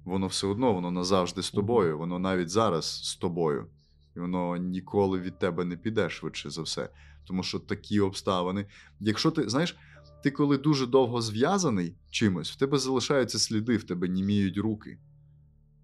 [0.06, 3.68] Воно все одно, воно назавжди з тобою, воно навіть зараз з тобою.
[4.16, 6.90] І воно ніколи від тебе не піде швидше за все.
[7.26, 8.66] Тому що такі обставини.
[9.00, 9.78] Якщо ти, знаєш,
[10.24, 14.98] ти коли дуже довго зв'язаний чимось, в тебе залишаються сліди, в тебе німіють руки.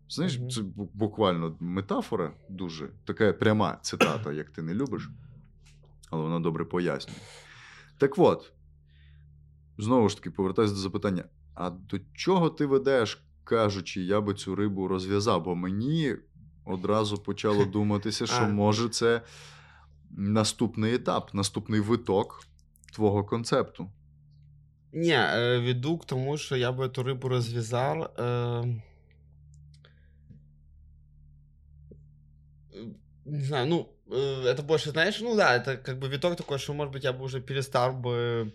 [0.09, 0.51] Знаєш, Мгм.
[0.51, 5.11] це бу- буквально метафора дуже така пряма цитата, як ти не любиш,
[6.11, 7.17] але вона добре пояснює.
[7.99, 8.53] Так от,
[9.79, 14.55] знову ж таки, повертаюся до запитання: а до чого ти ведеш, кажучи, я би цю
[14.55, 15.45] рибу розв'язав?
[15.45, 16.17] Бо мені
[16.65, 18.49] одразу почало думатися, що А.
[18.49, 19.23] може це
[20.11, 22.47] наступний етап, наступний виток
[22.93, 23.91] твого концепту.
[24.93, 28.03] Не, э, веду к тому, что я бы эту рыбу развязал.
[28.03, 28.83] эм,
[33.28, 36.74] Не знаю, ну, э, это больше, знаешь, ну да, это как бы виток такой, что,
[36.74, 38.54] может быть, я бы уже перестал бы,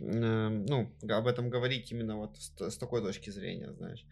[0.00, 4.04] э, ну, об этом говорить именно вот с, с такой точки зрения, знаешь.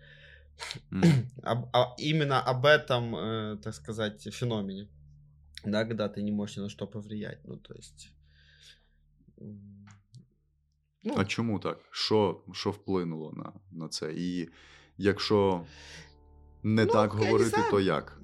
[0.90, 1.29] Мгм.
[1.42, 4.88] Об- а именно об этом, э, так сказать, феномене.
[5.64, 7.38] Да, когда ты не можешь ни на что повлиять.
[7.44, 8.12] Ну, то есть...
[9.40, 9.87] м,
[11.05, 11.79] Ну, А чому так?
[11.90, 14.12] Що, що вплинуло на, на це?
[14.16, 14.49] І
[14.99, 15.64] якщо
[16.62, 17.71] не Ну, так не знаю.
[17.71, 18.21] то як?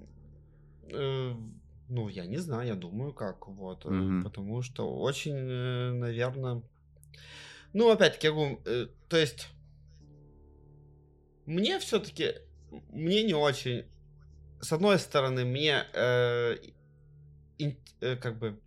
[1.89, 4.23] Э, Ну, я не знаю, я думаю, как вот, э, Мгм.
[4.25, 6.63] потому что очень, наверное,
[7.73, 9.49] ну, опять-таки, я говорю, э, то есть
[11.47, 12.35] мне все-таки,
[12.91, 13.85] мне не очень,
[14.61, 16.57] с одной стороны, мне э,
[17.59, 18.61] ин- э, как бы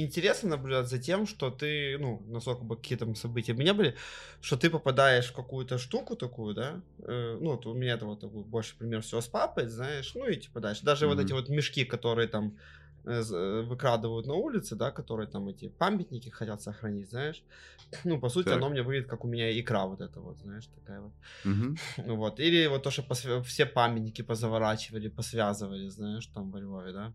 [0.00, 3.96] интересно наблюдать за тем, что ты, ну, насколько бы какие там события у меня были,
[4.40, 8.20] что ты попадаешь в какую-то штуку такую, да, э, ну, вот у меня это вот
[8.20, 10.84] такой больше пример всего с папой, знаешь, ну и типа дальше.
[10.84, 11.26] Даже вот Мгм.
[11.26, 12.56] эти вот мешки, которые там
[13.04, 17.44] э, э, выкрадывают на улице, да, которые там эти памятники хотят сохранить, знаешь,
[18.04, 18.56] ну, по сути, Так.
[18.58, 21.12] оно мне выглядит, как у меня икра вот эта вот, знаешь, такая вот.
[21.44, 21.76] Угу.
[22.06, 22.40] Ну Вот.
[22.40, 27.12] Или вот то, что посвя- все памятники позаворачивали, посвязывали, знаешь, там во Львове, да.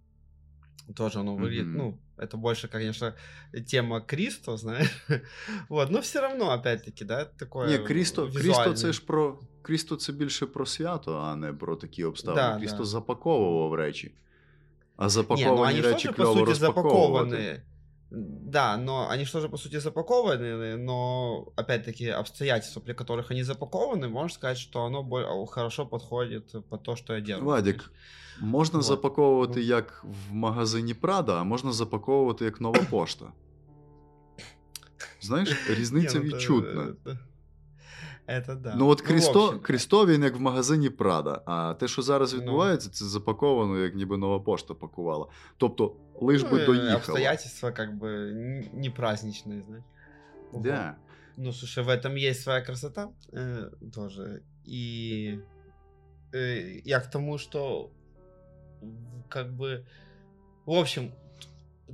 [0.95, 1.77] Тоже оно выглядит, Мгм.
[1.77, 3.15] ну, это больше, конечно,
[3.67, 5.07] тема Кристо, знаешь.
[5.69, 8.75] вот, но все равно, опять-таки, да, такое Ні, Крісто, Крісто визуальное.
[8.77, 12.43] це ж про Крісто це більше про свято, а не про такі обставини.
[12.43, 12.85] Да, Крісто да.
[12.85, 14.13] запаковував речі.
[14.97, 17.31] А Не, ну запаковані они же речі тоже, по кльово сути, розпаковувати.
[17.37, 17.61] запакованы.
[18.13, 24.09] Да, но они же тоже, по сути, запакованы, но, опять-таки, обстоятельства, при которых они запакованы,
[24.09, 27.45] можно сказать, что оно бо- хорошо подходит под то, что я делаю.
[27.45, 27.93] Вадік,
[28.41, 28.87] можна Вот.
[28.87, 29.67] запаковувати Ну.
[29.67, 33.33] як в магазині Прада, а можна запаковувати як нова пошта.
[35.21, 36.87] Знаєш, різниця Не, ну, это- відчутна.
[38.27, 38.75] Это, это да.
[38.77, 41.43] Ну, от в Крісто, общем, Крісто він як в магазині Прада.
[41.47, 42.39] А те, що зараз Ну.
[42.41, 45.27] відбувається, це запаковано, як ніби нова пошта пакувала.
[45.57, 46.95] Тобто, лиш ну, би э, доїхала.
[46.97, 49.85] Обстоятельства как бы н- не праздничные, знаешь.
[50.53, 50.63] Вот.
[50.63, 50.97] Да.
[51.37, 54.43] Ну, слушай, в этом есть своя красота э, тоже.
[54.67, 55.39] И
[56.33, 57.91] э, я к тому, что
[58.83, 59.85] в- как бы,
[60.67, 61.13] в общем,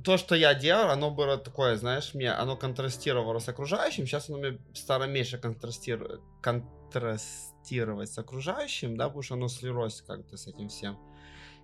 [0.04, 4.38] то, что я делал, оно было такое, знаешь, мне, оно контрастировало с окружающим, сейчас оно
[4.38, 10.68] мне стало меньше контрастиру- контрастировать с окружающим, да, потому что оно слилось как-то с этим
[10.68, 10.96] всем.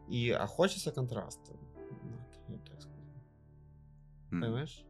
[0.08, 1.52] И, а хочется контраста.
[2.48, 2.96] Вот, так скажу.
[4.32, 4.40] М.
[4.40, 4.84] Понимаешь?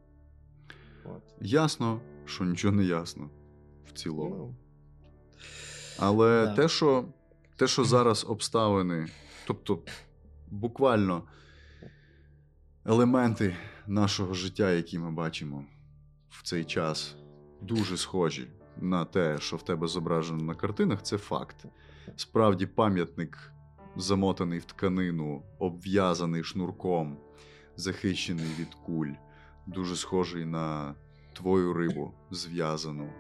[1.04, 1.22] Вот.
[1.40, 3.30] Ясно, що нічого не ясно
[3.86, 4.36] в цілому.
[4.36, 4.54] Ну,
[5.98, 6.54] Але Да.
[6.54, 7.04] те, що,
[7.56, 9.08] те, що зараз обставини,
[9.46, 9.78] тобто
[10.50, 11.22] буквально
[12.88, 15.64] елементи нашого життя, які ми бачимо
[16.30, 17.16] в цей час,
[17.62, 21.64] дуже схожі на те, що в тебе зображено на картинах, це факт.
[22.16, 23.52] Справді, пам'ятник
[23.96, 27.18] замотаний в тканину, обв'язаний шнурком,
[27.76, 29.12] захищений від куль,
[29.66, 30.94] дуже схожий на
[31.32, 33.12] твою рибу зв'язану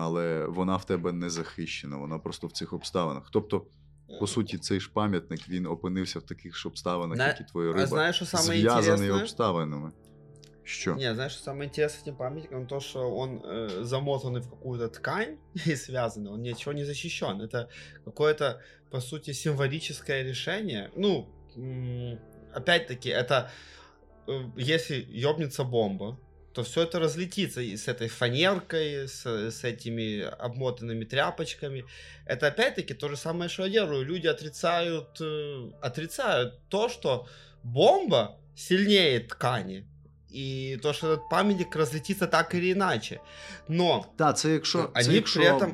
[0.00, 3.28] але вона в тебе не захищена, вона просто в цих обставинах.
[3.30, 3.66] Тобто,
[4.19, 7.69] по суті, цей ж пам'ятник він опинився в таких ж обставинах, На- як і твоя
[7.69, 9.21] а риба, знаешь, что самое зв'язаний интересное?
[9.21, 9.91] обставинами.
[10.65, 10.95] Що?
[10.95, 14.87] Не, знаешь, что самое интересное с этим памятником, то, что он э, замотанный в какую-то
[14.87, 17.41] ткань и связанный, он ничего не защищен.
[17.41, 17.67] Это
[18.05, 20.89] какое-то, по сути, символическое решение.
[20.95, 22.17] Ну, м,
[22.55, 23.49] опять-таки, это
[24.27, 26.17] э, если ёбнется бомба,
[26.57, 31.83] то все это разлетится и с этой фанеркой, с, с этими обмотанными тряпочками.
[32.27, 34.05] Это опять-таки то же самое, что я делаю.
[34.05, 37.25] Люди отрицают, э, отрицают то, что
[37.63, 39.85] бомба сильнее ткани.
[40.29, 43.19] И то, что этот памятник разлетится так или иначе.
[43.67, 45.39] Но Та, це якщо, они це якщо...
[45.39, 45.73] при этом...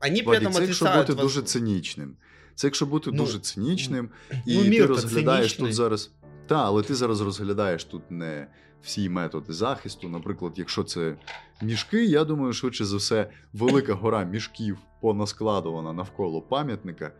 [0.00, 2.16] Они при Владі, этом це якщо отрицают бути воз- дуже цинічним.
[2.54, 4.10] Це якщо бути Ну, дуже цинічним,
[4.46, 5.68] і ну, ти мір-то розглядаєш цинічний.
[5.68, 6.10] тут зараз.
[6.47, 8.47] Та, але ти зараз розглядаєш тут не
[8.81, 10.09] всі методи захисту.
[10.09, 11.15] Наприклад, якщо це
[11.61, 17.11] мішки, я думаю, швидше за все, велика гора мішків понаскладувана навколо пам'ятника,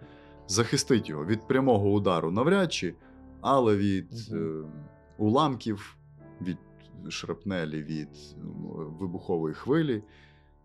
[0.47, 2.93] захистить його від прямого удару навряд чи,
[3.41, 4.63] але від е,
[5.17, 5.95] уламків,
[6.41, 6.57] від
[7.09, 8.37] шрапнелі, від е,
[8.99, 10.03] вибухової хвилі,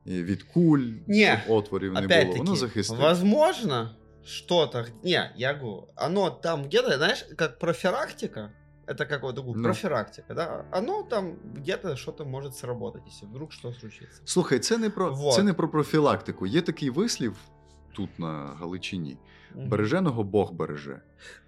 [0.07, 2.99] від куль, Ні, отворів не було, воно захистить.
[3.01, 3.91] возможно,
[4.25, 4.87] что-то...
[5.03, 8.53] Не, я говорю, оно там где-то, знаешь, как профилактика,
[8.87, 9.63] это как вот Ну.
[9.63, 14.23] профилактика, да, оно там где-то что-то может сработать, если вдруг что случится.
[14.25, 15.35] Слухай, це не про Вот.
[15.35, 16.47] це не про профілактику.
[16.47, 17.37] Є такий вислів
[17.93, 19.19] тут на Галичині:
[19.55, 19.69] Мгм.
[19.69, 21.01] береженого Бог береже.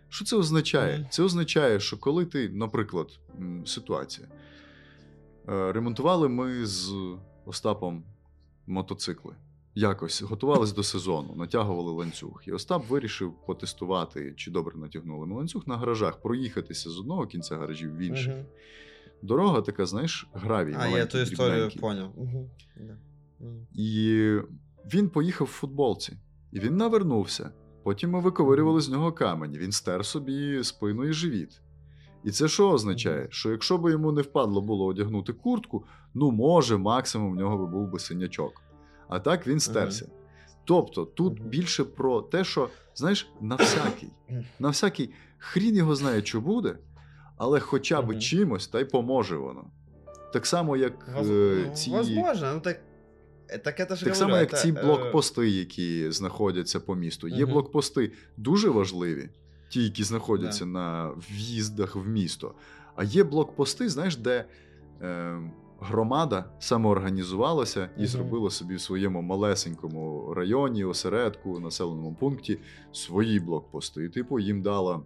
[0.09, 1.07] Що це означає?
[1.11, 3.07] Це означає, що коли ти, наприклад,
[3.67, 4.29] ситуація.
[5.49, 6.93] Е, Ремонтували ми з
[7.47, 8.05] Остапом
[8.67, 9.35] мотоцикли.
[9.75, 12.43] Якось готувались до сезону, натягували ланцюг.
[12.47, 17.57] І Остап вирішив потестувати, чи добре натягнули ми ланцюг на гаражах, проїхатися з одного кінця
[17.57, 18.35] гаражів в інший.
[18.35, 18.45] Мгм.
[19.23, 20.77] Дорога така, знаєш, гравій.
[20.79, 21.81] А, я историю дрібненький.
[21.81, 22.11] понял.
[22.17, 23.67] Мгм.
[23.75, 24.37] І
[24.95, 26.17] він поїхав в футболці,
[26.53, 27.51] і він навернувся.
[27.83, 29.59] Потім ми виковирювали з нього камені.
[29.59, 31.61] Він стер собі спину і живіт.
[32.25, 33.27] І це що означає?
[33.31, 37.67] Що якщо б йому не впадло було одягнути куртку, ну може, максимум в нього би
[37.67, 38.63] був би синячок.
[39.09, 40.09] А так він стерся.
[40.65, 44.09] Тобто тут більше про те, що, знаєш, на всякий,
[44.59, 46.77] на всякий хрін його знає, що буде,
[47.37, 49.65] але хоча б чимось, та й поможе воно.
[50.33, 51.91] Так само, як Воз- е, ну, ці.
[51.91, 52.81] Возможно, ну так...
[53.49, 57.29] э, Так же Так само, як ці блокпости, які знаходяться по місту.
[57.29, 57.53] Є Мгм.
[57.53, 59.31] блокпости дуже важливі,
[59.69, 60.71] ті, які знаходяться Да.
[60.71, 62.55] на в'їздах в місто.
[62.97, 64.45] А є блокпости, знаєш, де
[65.03, 65.39] е,
[65.83, 68.07] громада самоорганізувалася і Мгм.
[68.07, 72.59] зробила собі в своєму малесенькому районі, осередку, населеному пункті
[72.93, 74.05] свої блокпости.
[74.05, 75.01] І, типу, їм дала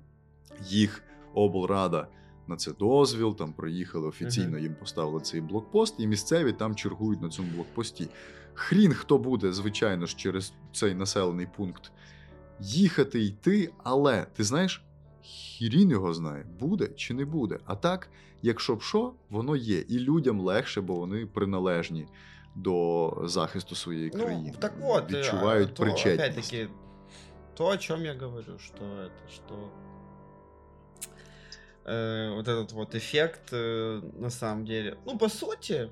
[0.69, 1.03] їх
[1.35, 2.09] облрада.
[2.49, 7.29] На це дозвіл, там проїхали офіційно, їм поставили цей блокпост, і місцеві там чергують на
[7.29, 8.09] цьому блокпості.
[8.55, 11.93] Хрін хто буде, звичайно ж, через цей населений пункт
[12.61, 14.83] їхати йти, але ти знаєш,
[15.60, 17.60] хрін його знає, буде чи не буде.
[17.66, 18.10] А так,
[18.42, 19.80] якщо б що, воно є.
[19.80, 22.08] І людям легше, бо вони приналежні
[22.56, 24.52] до захисту своєї країни.
[24.54, 26.20] Ну, так вот, э, відчувають а, то, причетність.
[26.20, 26.68] опять-таки,
[27.56, 29.72] то, о чем я говорю, что это, что
[31.86, 35.90] э, вот этот вот эффект, э, на самом деле, ну, по сути,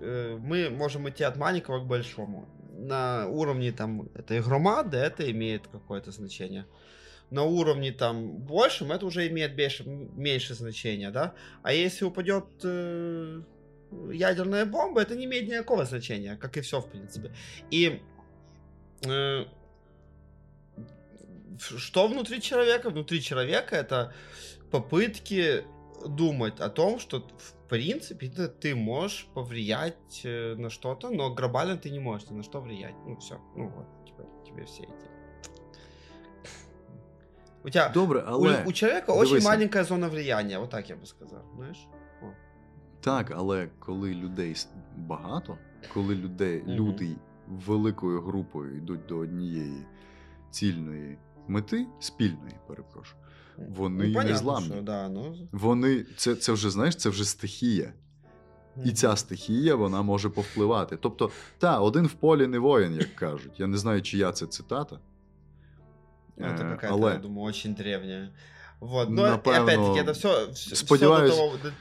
[0.00, 2.48] э, мы можем идти от маленького к большому.
[2.76, 6.64] На уровне там этой громады это имеет какое-то значение.
[7.31, 11.35] На уровне там большем это уже имеет меньше, меньше значения, да?
[11.61, 13.41] А если упадет э,
[14.11, 17.31] ядерная бомба, это не имеет никакого значения, как и все, в принципе.
[17.69, 18.01] И
[19.05, 19.45] э,
[21.59, 22.89] что внутри человека?
[22.89, 24.13] Внутри человека это
[24.71, 25.63] попытки
[26.05, 31.77] думать о том, что в принципе ты, ты можешь повлиять э, на что-то, но глобально
[31.77, 32.95] ты не можешь ни на что влиять.
[33.05, 35.18] Ну все, ну вот, типа, тебе все эти.
[37.63, 39.49] У тебя Добре, але у человека очень дивися.
[39.49, 41.87] маленькая зона влияния, вот так я бы сказал, знаешь?
[42.23, 42.25] О.
[43.01, 44.55] Так, але коли людей
[44.97, 45.57] багато,
[45.93, 46.71] коли людей, Мгм.
[46.75, 47.15] люди
[47.47, 49.85] великою групою йдуть до однієї
[50.51, 51.17] цільної
[51.47, 53.21] мети, спільної, перепрошую,
[53.57, 54.69] вони ну, понятно, незламні.
[54.73, 57.93] що, да, ну, Вони це, це вже знаєш, це вже стихія.
[58.85, 60.97] І ця стихія вона може повпливати.
[61.01, 63.59] Тобто, та, один в полі не воїн, як кажуть.
[63.59, 64.99] Я не знаю, чия це цитата.
[66.39, 68.29] Ну, это Е, какая-то, але я думаю, очень древняя.
[68.79, 71.73] Вот, но Напевно, опять-таки это все, все сподіваюсь- до того, до-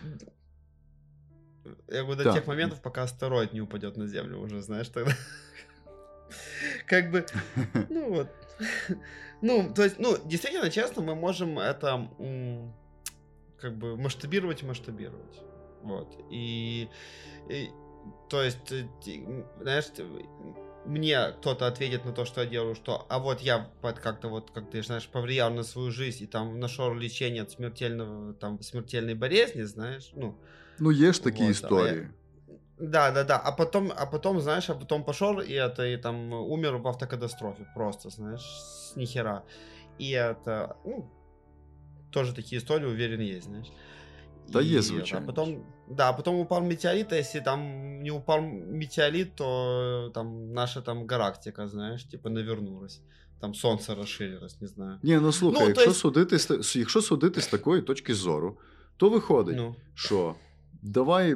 [1.94, 2.34] я говорю, до Так.
[2.34, 5.12] тех моментов, пока астероид не упадет на Землю уже, знаешь, тогда.
[6.86, 7.24] Как бы,
[7.88, 8.28] ну вот.
[9.40, 12.08] Ну, то есть, ну, действительно, честно, мы можем это
[13.60, 15.40] как бы масштабировать и масштабировать.
[15.82, 16.08] Вот.
[16.32, 16.88] И,
[17.48, 17.70] и,
[18.28, 18.88] то есть, э,
[19.60, 19.84] знаешь,
[20.86, 24.51] мне кто-то ответит на то, что я делаю, что, а вот я под как-то вот,
[24.51, 29.15] как ты знаешь, повлиял на свою жизнь и там нашел лечение от смертельного, там, смертельной
[29.15, 30.36] болезни, знаешь, ну,
[30.79, 32.07] Ну, є ж такі Вот, а історії.
[32.79, 33.41] да, да, да.
[33.43, 37.65] А потом, а потом, знаешь, а потом пошел и это и там умер в автокатастрофе.
[37.75, 39.41] Просто, знаешь, с нихера.
[39.99, 41.09] И это, ну,
[42.12, 43.71] тоже такие истории, уверен, есть, знаешь.
[44.49, 45.23] Да И есть, это, звучание.
[45.23, 50.53] А потом, да, а потом упал метеорит, а если там не упал метеорит, то там
[50.53, 53.01] наша там галактика, знаешь, типа навернулась.
[53.41, 54.99] Там солнце расширилось, не знаю.
[55.03, 58.13] Ні, ну слухай, Ну, то якщо, есть- судити, з та- якщо судити з такої точки
[58.15, 58.57] зору,
[58.97, 60.36] то виходить, Ну, що
[60.81, 61.36] давай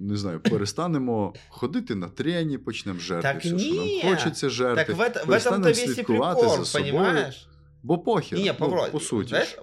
[0.00, 4.02] не знаю, перестанемо ходити на трені, почнемо жерти Так все, що нам ні.
[4.10, 4.84] хочеться жерти.
[4.84, 6.92] Так в, это, в этом-то перестанем весь и слідкувати прикол, за собою.
[6.92, 7.48] понимаешь?
[7.82, 9.28] Бо похер, Не, ну, Павло, по суті.
[9.28, 9.58] знаешь, ж.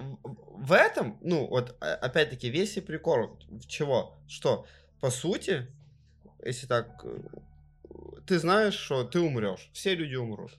[0.62, 4.16] в, этом, ну, вот, а- опять-таки, весь и прикол в чего?
[4.29, 4.64] Что,
[5.01, 5.66] по сути,
[6.44, 7.18] если так, э,
[8.27, 10.53] ты знаешь, что ты умрешь, все люди умрут,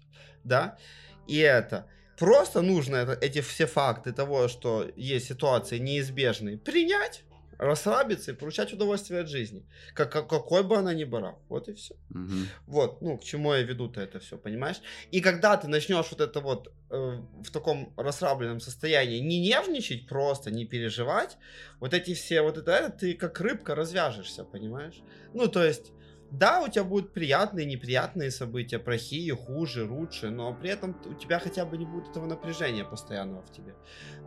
[0.44, 0.78] да?
[1.26, 1.88] И это,
[2.18, 7.24] просто нужно это, эти все факты того, что есть ситуации неизбежные, принять,
[7.58, 11.74] расслабиться и получать удовольствие от жизни, как, как- какой бы она ни была, вот и
[11.74, 11.96] все.
[12.10, 12.48] Мгм.
[12.68, 14.82] Вот, ну, к чему я веду-то это все, понимаешь?
[15.12, 16.96] И когда ты начнешь вот это вот э,
[17.44, 21.38] в таком расслабленном состоянии не нервничать просто, не переживать,
[21.80, 25.02] вот эти все, вот это, это ты как рыбка развяжешься, понимаешь?
[25.34, 25.92] Ну, то есть,
[26.33, 31.39] да, у тебя будут приятные, неприятные события, плохие, хуже, лучше, но при этом у тебя
[31.39, 33.75] хотя бы не будет этого напряжения постоянного в тебе.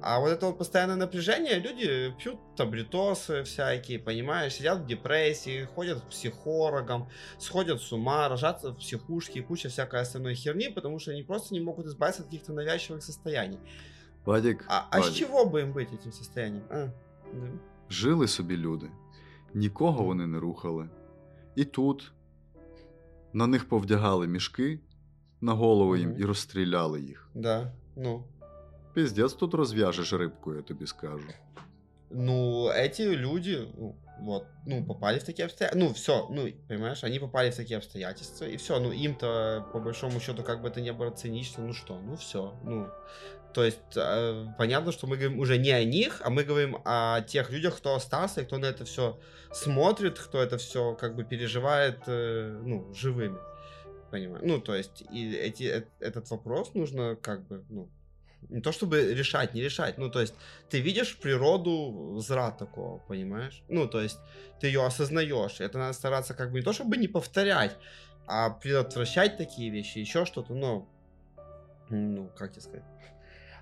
[0.02, 6.02] А вот это вот постоянное напряжение, люди пьют таблетосы всякие, понимаешь, сидят в депрессии, ходят
[6.02, 11.12] к психологам, сходят с ума, рожатся в психушке и куча всякой остальной херни, потому что
[11.12, 13.60] они просто не могут избавиться от каких-то навязчивых состояний.
[14.26, 16.64] Вадік, А, а с Вадік, чего бы им быть этим состоянием?
[16.70, 16.88] А,
[17.34, 17.48] да.
[17.90, 18.90] жили собі люди,
[19.54, 20.90] нікого вони не рухали.
[21.56, 22.12] І тут
[23.34, 24.80] на них повдягали мішки
[25.42, 26.22] на голову їм Мгм.
[26.22, 27.30] і розстріляли їх.
[27.36, 28.24] да, ну.
[28.94, 31.28] Піздець тут розв'яжеш рибку, я тобі скажу.
[32.10, 35.88] Ну, эти люди, ну, вот, ну, попали в такие обстоятельства.
[35.88, 38.80] Ну, все, ну, понимаешь, они попали в такие обстоятельства, и все.
[38.80, 42.54] Ну, им-то, по большому счету, как бы это не было цинично, ну что, ну все,
[42.66, 42.88] ну.
[43.57, 47.23] То есть, э, понятно, что мы говорим уже не о них, а мы говорим о
[47.23, 49.19] тех людях, кто остался, и кто на это все
[49.51, 53.39] смотрит, кто это все как бы переживает, э, ну, живыми.
[54.11, 54.47] Понимаю.
[54.47, 57.89] Ну, то есть, и эти, э- этот вопрос нужно как бы, ну,
[58.51, 60.35] не то чтобы решать, не решать, ну, то есть,
[60.69, 63.63] ты видишь природу зра такого, понимаешь?
[63.69, 64.19] Ну, то есть,
[64.61, 67.79] ты ее осознаешь, это надо стараться как бы не то чтобы не повторять,
[68.27, 70.87] а предотвращать такие вещи, еще что-то, ну,
[71.89, 72.85] ну, как тебе сказать?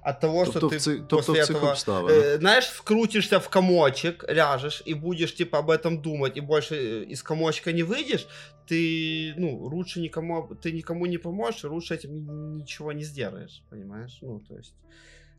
[0.04, 0.96] От того, Тобто что ты ци...
[0.98, 2.12] тобто после цих этого обставинах.
[2.12, 7.04] Э, знаешь, скрутишься в комочек, ляжешь и будешь, типа, об этом думать, и больше э,
[7.04, 8.26] из комочка не выйдешь,
[8.66, 13.62] ты, ну, лучше никому, ты никому не поможешь, и лучше этим ни- ничего не сделаешь,
[13.70, 14.18] понимаешь?
[14.22, 14.74] Ну, то есть,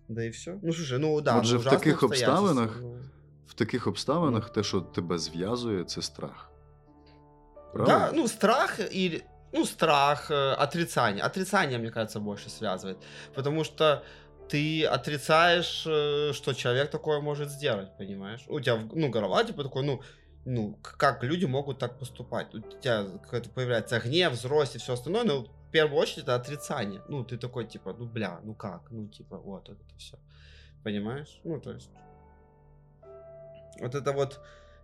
[0.08, 0.58] да и все.
[0.64, 2.98] Ну, слушай, ну, да, Отже, ну, в таких обставинах ну.
[3.48, 6.52] В таких обставинах те, що тебе зв'язує, це страх.
[7.76, 8.12] Да, Правильно?
[8.22, 9.22] ну, страх или...
[9.54, 11.24] Ну, страх, э, отрицание.
[11.24, 12.98] Отрицание, мне кажется, больше связывает.
[13.34, 14.02] Потому что
[14.50, 18.44] ты отрицаешь, э, что человек такое может сделать, понимаешь?
[18.48, 20.02] У тебя, ну, голова, типа, такой, ну,
[20.46, 22.54] ну, как люди могут так поступать?
[22.54, 27.02] У тебя какой-то появляется гнев, злость и все остальное, но в первую очередь это отрицание.
[27.10, 28.92] Ну, ты такой, типа, ну, бля, ну как?
[28.92, 30.18] Ну, типа, вот это все.
[30.84, 31.40] Понимаешь?
[31.44, 31.90] Ну, то есть...
[33.82, 34.40] Вот это вот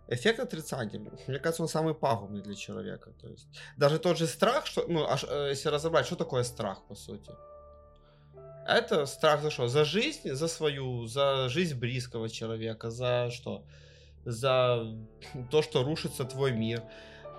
[0.08, 3.10] эффект отрицания, мне кажется, он самый пагубный для человека.
[3.20, 6.86] То есть даже тот же страх, что, ну, аж, э, если разобрать, что такое страх,
[6.88, 7.30] по сути?
[8.66, 9.68] Это страх за что?
[9.68, 13.64] За жизнь, за свою, за жизнь близкого человека, за что?
[14.24, 14.86] За
[15.50, 16.82] то, что рушится твой мир.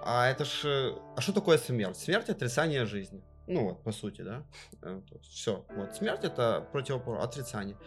[0.06, 0.66] А это ж...
[0.66, 1.98] э, А что такое смерть?
[1.98, 3.22] Смерть— отрицание жизни.
[3.48, 4.44] Ну вот, по сути, да?
[5.22, 5.66] Все.
[5.76, 7.78] Вот, смерть— это противоположное, отрицание.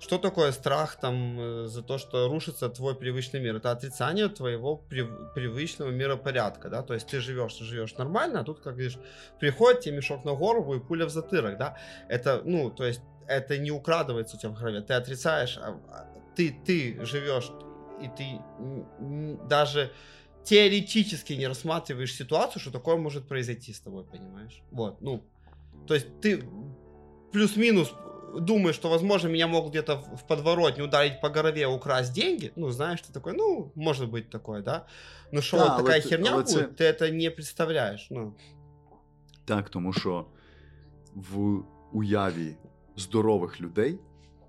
[0.00, 3.56] Что такое страх там э, за то, что рушится твой привычный мир?
[3.56, 6.82] Это отрицание твоего прив- привычного миропорядка, да?
[6.82, 8.98] То есть ты живешь, живешь нормально, а тут, как видишь,
[9.40, 11.76] приходит тебе мешок на голову и пуля в затырок, да?
[12.08, 16.06] Это, ну, то есть это не украдывается у тебя в голове, ты отрицаешь, а- а
[16.36, 17.50] ты, ты живешь,
[18.02, 18.40] и ты
[19.48, 19.90] даже
[20.44, 24.62] теоретически не рассматриваешь ситуацию, что такое может произойти с тобой, понимаешь?
[24.70, 25.24] Вот, ну,
[25.86, 26.44] то есть ты
[27.32, 27.92] плюс-минус
[28.39, 32.71] думаешь, что, возможно, меня могут где-то в в подворотне ударить по голове, украсть деньги, ну,
[32.71, 34.85] знаешь, ты такой, ну, может быть такое, да?
[35.31, 38.07] Но что Да, вот але такая ти- херня але будет, це- ты это не представляешь,
[38.11, 38.33] ну.
[39.45, 40.25] Так, тому що
[41.15, 41.63] в
[41.93, 42.55] уяві
[42.97, 43.99] здорових людей,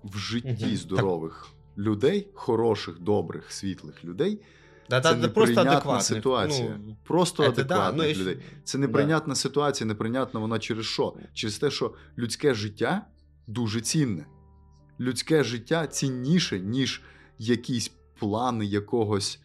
[0.03, 0.75] в житті Мгм.
[0.75, 4.41] здорових людей, хороших, добрих, світлих людей,
[4.89, 6.01] Да, це да, да, просто неприйнятна адекватных.
[6.01, 6.77] ситуація.
[6.87, 8.37] Ну, Просто это да, адекватних ну, если- людей.
[8.63, 8.81] Це да.
[8.87, 11.13] неприйнятна ситуація, неприйнятна вона через що?
[11.33, 13.05] Через те, що людське життя
[13.46, 14.26] дуже цінне.
[15.00, 17.02] Людське життя цінніше, ніж
[17.38, 19.40] якісь плани якогось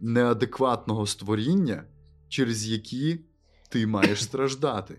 [0.00, 1.84] неадекватного створіння,
[2.28, 3.20] через які
[3.68, 4.98] ти маєш страждати.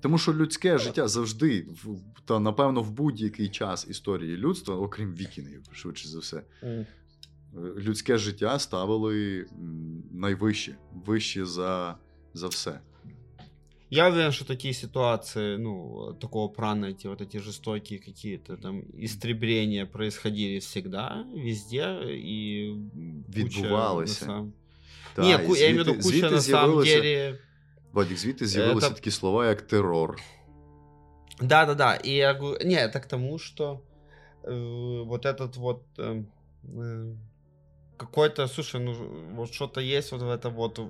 [0.00, 1.66] Тому що людське життя завжди,
[2.24, 6.42] та напевно, в будь-який час історії людства, окрім вікінгів, швидше за все,
[7.76, 9.46] людське життя ставили
[10.12, 11.98] найвище, вище за,
[12.34, 12.80] за все.
[13.93, 19.85] Я уверен, что такие ситуации, ну, такого плана, эти вот эти жестокие какие-то там истребления
[19.85, 22.73] происходили всегда, везде, и
[23.35, 24.25] відбувалися.
[24.25, 24.53] на самом-
[25.15, 27.39] Та, Не, і ку- я имею в виду, звідти- куча звідти на самом з'явилося- деле...
[27.93, 30.19] Вадік, звідти з'явилися Це- такі слова, як терор.
[31.41, 31.95] Да, да, да.
[32.05, 33.79] И я говорю, не, это к тому, что
[34.43, 36.23] э, вот этот вот э,
[36.75, 37.15] э,
[37.97, 38.95] какой-то, слушай, ну
[39.35, 40.89] вот что-то есть вот в этом вот э, к-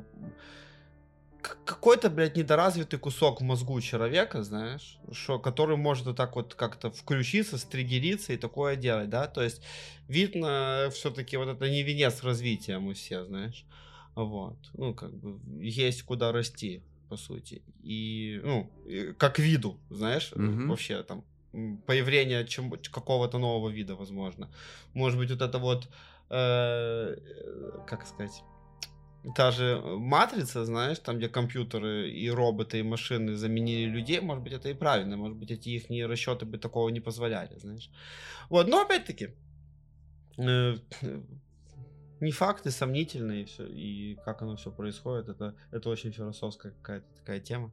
[1.65, 6.91] какой-то, блядь, недоразвитый кусок в мозгу человека, знаешь, что, который может вот так вот как-то
[6.91, 9.63] включиться, стригериться и такое делать, да, то есть
[10.09, 13.65] видно все-таки вот это не венец развития мы все, знаешь,
[14.15, 18.71] вот, ну, как бы есть куда расти, по сути, и, ну,
[19.19, 20.69] как виду, знаешь, э, Мгм.
[20.69, 21.25] вообще там
[21.87, 24.51] появление чем, какого-то нового вида, возможно.
[24.95, 25.89] Может быть, вот это вот,
[26.31, 28.45] э, э, как сказать,
[29.33, 34.53] та же матрица, знаешь, там, где компьютеры и роботы, и машины заменили людей, может быть,
[34.53, 37.91] это и правильно, может быть, эти их расчеты бы такого не позволяли, знаешь.
[38.51, 39.29] Вот, но опять-таки,
[40.39, 40.77] э,
[42.21, 47.07] не факты, сомнительные, и, все, и как оно все происходит, это, это очень философская какая-то
[47.17, 47.71] такая тема.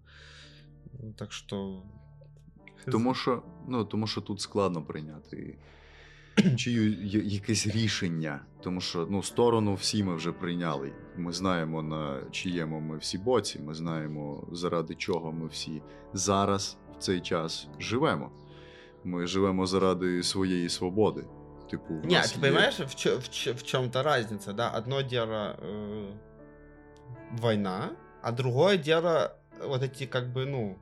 [1.17, 1.83] Так что...
[2.91, 5.57] Тому що, ну, тому що тут складно прийняти
[6.56, 8.40] чию я- якесь рішення.
[8.62, 10.92] Тому що ну, сторону всі ми вже прийняли.
[11.16, 15.82] Ми знаємо, на чиєму ми всі боці, ми знаємо, заради чого ми всі
[16.12, 18.30] зараз в цей час живемо.
[19.04, 21.24] Ми живемо заради своєї свободи.
[21.70, 24.70] Типу, в Не, нас ты є- понимаешь, в, чё- в, чё- в чем-то разница, да?
[24.78, 26.12] Одно дело э,
[27.40, 27.90] война,
[28.22, 29.30] а другое дело
[29.68, 30.76] вот эти как бы, ну, н-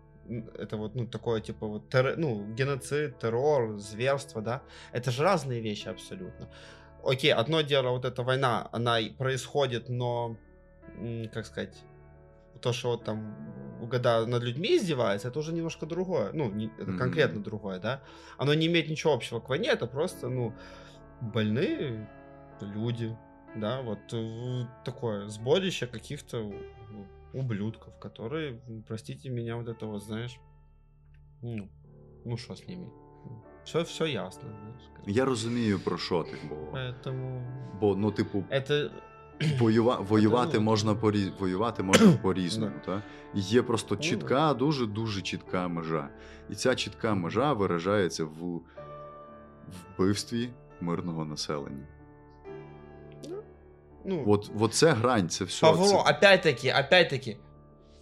[0.58, 4.62] это вот, ну, такое, типа, вот, терр- ну, геноцид, террор, зверство, да?
[4.94, 6.48] Это же разные вещи абсолютно.
[7.04, 10.38] Окей, одно дело, вот эта война, она и происходит, но,
[11.34, 11.84] как сказать,
[12.62, 13.36] то, что вот там,
[13.90, 16.32] когда над людьми издевается, это уже немножко другое.
[16.34, 16.98] Ну, не- это Мгм.
[16.98, 18.02] конкретно другое, да?
[18.38, 20.54] Оно не имеет ничего общего к войне, это просто, ну,
[21.22, 22.10] больные
[22.62, 23.18] люди,
[23.56, 24.00] да, вот
[24.84, 26.52] такое сборище каких-то
[27.33, 30.39] ублюдков, которые, м, простите меня, вот это вот, знаешь,
[31.43, 31.69] ну,
[32.25, 32.89] ну что с ними?
[33.65, 34.91] Все, все ясно, знаешь.
[34.97, 35.11] как бы.
[35.11, 37.43] Я розумію, про що ти, бо, Поэтому
[37.81, 38.91] бо ну, типу, это
[39.59, 39.97] Воюва...
[39.97, 41.33] Воювати ну, можна порі...
[41.39, 42.73] воювати можна по-різному.
[42.87, 43.03] Та?
[43.35, 46.09] І Є просто Ну, чітка, дуже дуже чітка межа.
[46.51, 48.61] І ця чітка межа виражається в
[49.97, 50.51] вбивстві
[50.81, 51.87] мирного населення.
[54.06, 55.62] Ну, От, от це грань, це все.
[55.62, 56.12] Павло, Це...
[56.18, 57.38] опять-таки, опять-таки,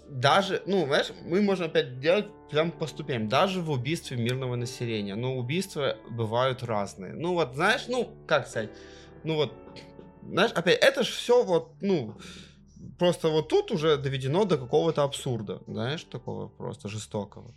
[0.09, 5.15] даже, ну, знаешь, мы можем опять делать прям по ступеням, даже в убийстве мирного населения.
[5.15, 7.13] Но убийства бывают разные.
[7.13, 8.69] Ну, вот, знаешь, ну, как сказать,
[9.23, 9.53] ну, вот,
[10.23, 12.17] знаешь, опять, это же все вот, ну,
[12.97, 17.53] просто вот тут уже доведено до какого-то абсурда, знаешь, такого просто жестокого.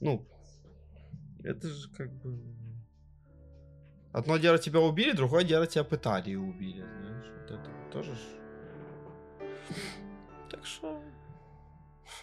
[0.00, 0.26] Ну,
[1.44, 2.40] это же как бы...
[4.12, 8.19] Одно дело тебя убили, другое дело тебя пытали и убили, знаешь, вот это тоже ж...
[10.51, 10.99] Так что...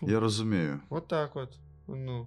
[0.02, 0.80] Я розумію.
[0.88, 1.58] Вот так вот.
[1.88, 2.26] Ну.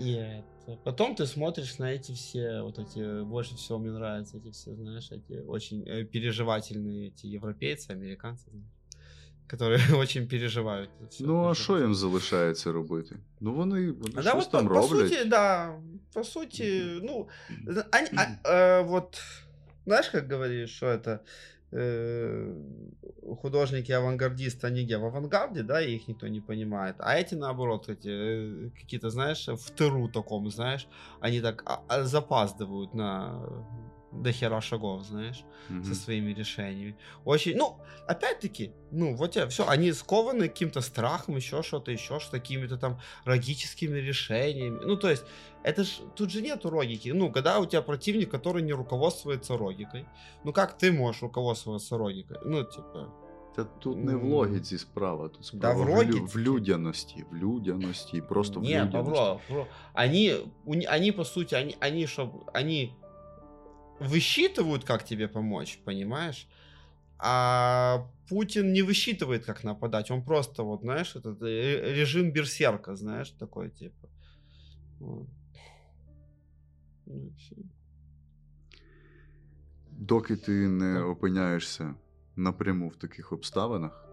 [0.00, 0.76] И это.
[0.84, 5.10] Потом ты смотришь на эти все, вот эти, больше всего мне нравятся эти все, знаешь,
[5.12, 8.66] эти очень э, переживательные эти европейцы, американцы, знаешь,
[9.48, 10.90] которые очень переживают.
[11.00, 11.26] это всё.
[11.26, 11.82] Ну, а Это що вот.
[11.82, 13.16] їм залишається робити?
[13.40, 15.08] Ну, вони, вони Да, щось вот там по, по роблять.
[15.10, 15.78] сути, да,
[16.14, 17.28] по сути, ну,
[17.66, 19.22] зна- они, а, э, вот,
[19.87, 21.23] знаешь, как говоришь, что это
[21.71, 22.53] э,
[23.41, 29.09] художники-авангардисты, они в авангарде, да, их никто не понимает, а эти, наоборот, эти, э, какие-то,
[29.09, 30.87] знаешь, в тыру таком, знаешь,
[31.21, 33.41] они так а- а, запаздывают на
[34.16, 35.84] до хера шагов, знаешь Мгм.
[35.84, 36.96] со своими решениями.
[37.24, 37.76] Очень, ну,
[38.06, 42.98] опять-таки, ну, вот я, все, они скованы каким-то страхом, еще что-то, еще что какими-то там
[43.26, 44.80] логическими решениями.
[44.84, 45.24] Ну, то есть,
[45.64, 47.12] это ж, тут же нету логики.
[47.14, 50.04] Ну, когда у тебя противник, который не руководствуется логикой,
[50.44, 52.36] ну, как ты можешь руководствоваться логикой?
[52.44, 53.08] Ну, типа,
[53.56, 54.32] Та тут не в М.
[54.32, 56.20] логіці справа, тут справа в в, лю- логіці.
[56.20, 58.92] в людяності, в людяності, просто в не, людяності.
[59.12, 62.94] Павло, Павло, они, у не- они, по сути, они, они, чтоб, они
[64.00, 66.48] высчитывают, как тебе помочь, понимаешь?
[67.18, 70.10] А Путин не высчитывает, как нападать.
[70.10, 74.08] Он просто, вот, знаешь, этот э, режим берсерка, знаешь, такой, типа.
[75.00, 75.28] Вот.
[77.06, 77.56] Ну, и всё.
[79.90, 81.06] Доки ти не Так.
[81.08, 81.94] опиняєшся
[82.36, 84.08] напряму в таких обставинах,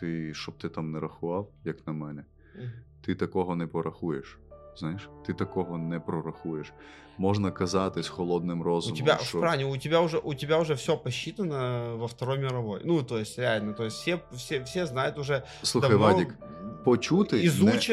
[0.00, 2.70] ти, щоб ти там не рахував, як на мене, Мгм.
[3.00, 4.38] ти такого не порахуєш.
[4.77, 6.73] Знаєш, ти такого не прорахуєш.
[7.17, 10.73] Можна казати з холодним У розумом, тебя, що в у тебя уже, у тебя уже
[10.73, 12.81] все посчитано во Второй мировой.
[12.85, 16.35] Ну, то есть, реально, то есть, все, все, все знают уже слухай, давно Вадік,
[16.83, 17.37] почути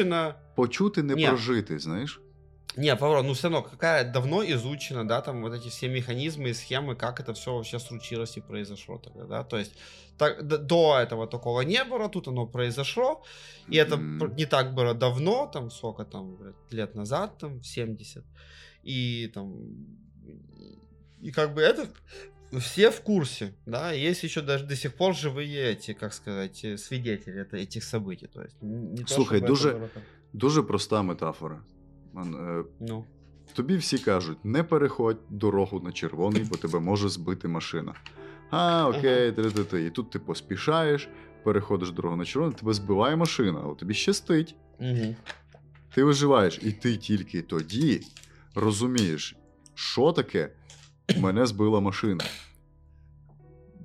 [0.05, 1.27] не, почути не Ні.
[1.27, 2.21] прожити, знаєш?
[2.77, 6.53] Не, Павро, ну все равно, какая давно изучена, да, там вот эти все механизмы и
[6.53, 9.73] схемы, как это все вообще случилось и произошло тогда, да, то есть
[10.17, 13.23] так, до этого такого не было, тут оно произошло,
[13.67, 14.35] и это Мгм.
[14.35, 16.37] не так было давно, там, сколько там,
[16.71, 18.25] лет назад, там, 70,
[18.83, 19.53] и там,
[21.21, 21.87] и как бы это
[22.59, 26.77] все в курсе, да, есть еще даже до сих пор живые эти, как сказать, э,
[26.77, 30.03] свидетели это, этих событий, то есть не то, чтобы это дуже- так,
[30.33, 31.65] Дуже проста метафора.
[32.17, 33.05] Е, ну,
[33.53, 37.93] Тобі всі кажуть, не переходь дорогу на червоний, бо тебе може збити машина.
[38.49, 39.85] А, окей, ти-ти-ти.
[39.85, 41.09] І тут ти поспішаєш,
[41.43, 44.55] переходиш дорогу на червоний, тебе збиває машина, але тобі щастить.
[44.79, 45.15] угу.
[45.93, 48.01] Ти виживаєш, і ти тільки тоді
[48.55, 49.35] розумієш,
[49.73, 50.51] що таке
[51.17, 52.23] мене збила машина.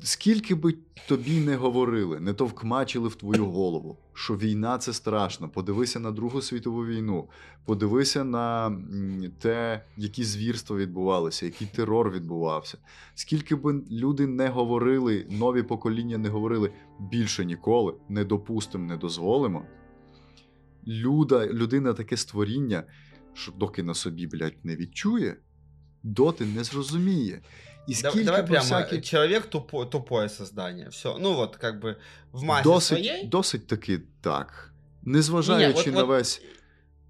[0.03, 0.75] Скільки би
[1.09, 5.49] тобі не говорили, не товкмачили в твою голову, що війна це страшно.
[5.49, 7.29] Подивися на Другу світову війну,
[7.65, 8.77] подивися на
[9.39, 12.79] те, які звірства відбувалися, який терор відбувався.
[13.15, 19.65] Скільки би люди не говорили, нові покоління не говорили більше ніколи, не допустимо, не дозволимо.
[20.87, 22.85] Люда, людина таке створіння,
[23.35, 25.37] що доки на собі, блядь, не відчує,
[26.04, 27.42] доти не зрозуміє.
[27.88, 29.02] І Да- скільки давай би прямо, всякі...
[29.02, 30.88] человек тупо, тупое создание.
[30.90, 31.16] Все.
[31.20, 31.96] Ну вот, как бы
[32.32, 33.24] в массе досить, своей.
[33.28, 34.74] досить таки так.
[35.04, 36.42] Незважаючи Не-не, на вот- весь,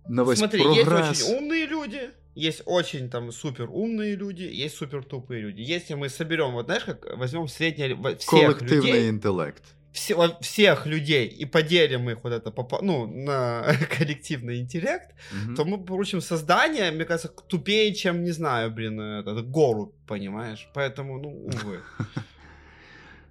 [0.09, 1.09] на весь Смотри, прогрес.
[1.09, 5.61] есть очень умные люди, есть очень там супер умные люди, есть супер тупые люди.
[5.61, 9.63] Если мы соберем, вот знаешь, как возьмем среднее во- всех Колективний людей, інтелект.
[9.92, 13.62] все- всех людей и поделим их вот это ну, на
[13.98, 15.54] коллективный интеллект, Мгм.
[15.56, 20.68] то мы получим создание, мне кажется, тупее, чем, не знаю, блин, этот гору, понимаешь?
[20.74, 21.80] Поэтому, ну, увы.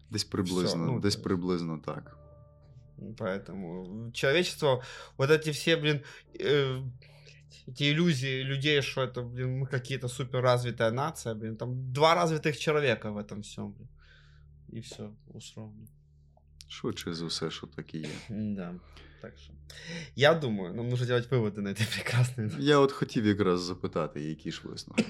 [0.09, 2.17] Десь приблизно, ну, десь приблизно так.
[3.17, 4.83] Поэтому человечество,
[5.17, 6.01] вот эти все, блин,
[6.39, 6.81] э,
[7.67, 12.57] эти иллюзии людей, что это, блин, мы какие-то супер развитая нация, блин, там два развитых
[12.57, 13.87] человека в этом всем, блин.
[14.71, 15.87] И все, условно.
[16.68, 18.08] Швидше за все, що таке є.
[18.28, 18.74] Да,
[19.20, 19.52] так что.
[20.16, 22.50] Я думаю, нам нужно делать выводы на этой прекрасной...
[22.58, 25.04] Я от хотів якраз запитати, які ж висновки.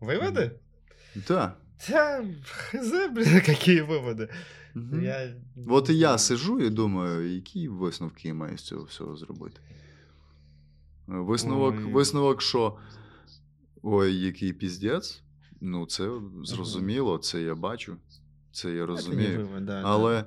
[0.00, 0.50] Выводы?
[1.26, 1.58] Так.
[1.88, 4.28] Да, хз, блин, какие выводы.
[4.74, 5.02] Мгм.
[5.02, 5.34] Я...
[5.68, 9.60] От і я сижу і думаю, які висновки я маю з цього всього зробити.
[11.06, 11.92] Висновок, Ой.
[11.92, 12.78] висновок, що
[13.82, 15.22] ой, який піздець.
[15.60, 16.10] Ну, це
[16.44, 17.96] зрозуміло, це я бачу,
[18.52, 19.38] це я Это не розумію.
[19.46, 19.88] вывод, да, да.
[19.88, 20.24] Але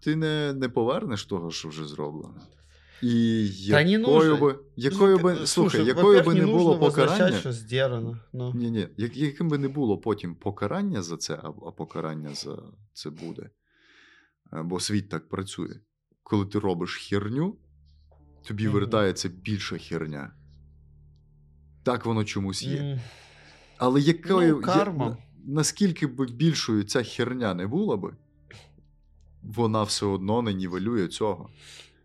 [0.00, 2.40] ти не, не повернеш того, що вже зроблено.
[3.02, 4.46] І Та не якою нужно.
[4.46, 7.52] би, якою би, Ну, слухай, слушай, якою во-первых, би не було нужно возвращать, покарання, что
[7.52, 8.18] сделано.
[8.32, 8.52] Ну.
[8.54, 12.62] ні, ні, як, яким би не було потім покарання за це, а, а покарання за
[12.92, 13.50] це буде.
[14.52, 15.76] Е, Бо світ так працює.
[16.22, 17.56] Коли ти робиш херню,
[18.48, 18.72] тобі Мгм.
[18.74, 20.32] вертається більша херня.
[21.82, 22.80] Так воно чомусь є.
[22.80, 23.00] М,
[23.76, 25.16] Але якою Ну, карма.
[25.42, 28.16] я- наскільки б більшою ця херня не була би,
[29.42, 31.50] вона все одно не нівелює цього.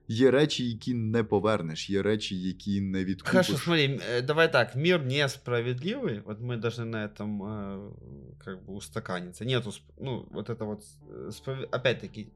[0.07, 3.31] Є речі, які не повернеш, є речі, які не відкупиш.
[3.47, 7.91] Хорошо, смотри, э, давай так, мир несправедливый, вот мы должны на этом э,
[8.45, 9.45] как бы устаканиться.
[9.45, 12.27] Нету, сп- ну, вот это вот, э, справ- опять-таки,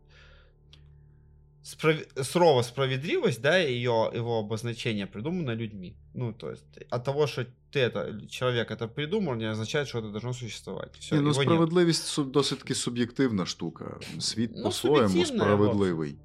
[1.63, 5.93] справ- слово справедливость, да, ее, его обозначение придумано людьми.
[6.13, 10.11] Ну, то есть, от того, что ты это, человек это придумал, не означает, что это
[10.11, 10.97] должно существовать.
[10.99, 11.47] Все, Ні, ну, его нет.
[11.47, 13.99] справедливість су- досить таки суб'єктивна штука.
[14.19, 16.15] Світ Ну, по-своєму суб'єктивна, справедливий.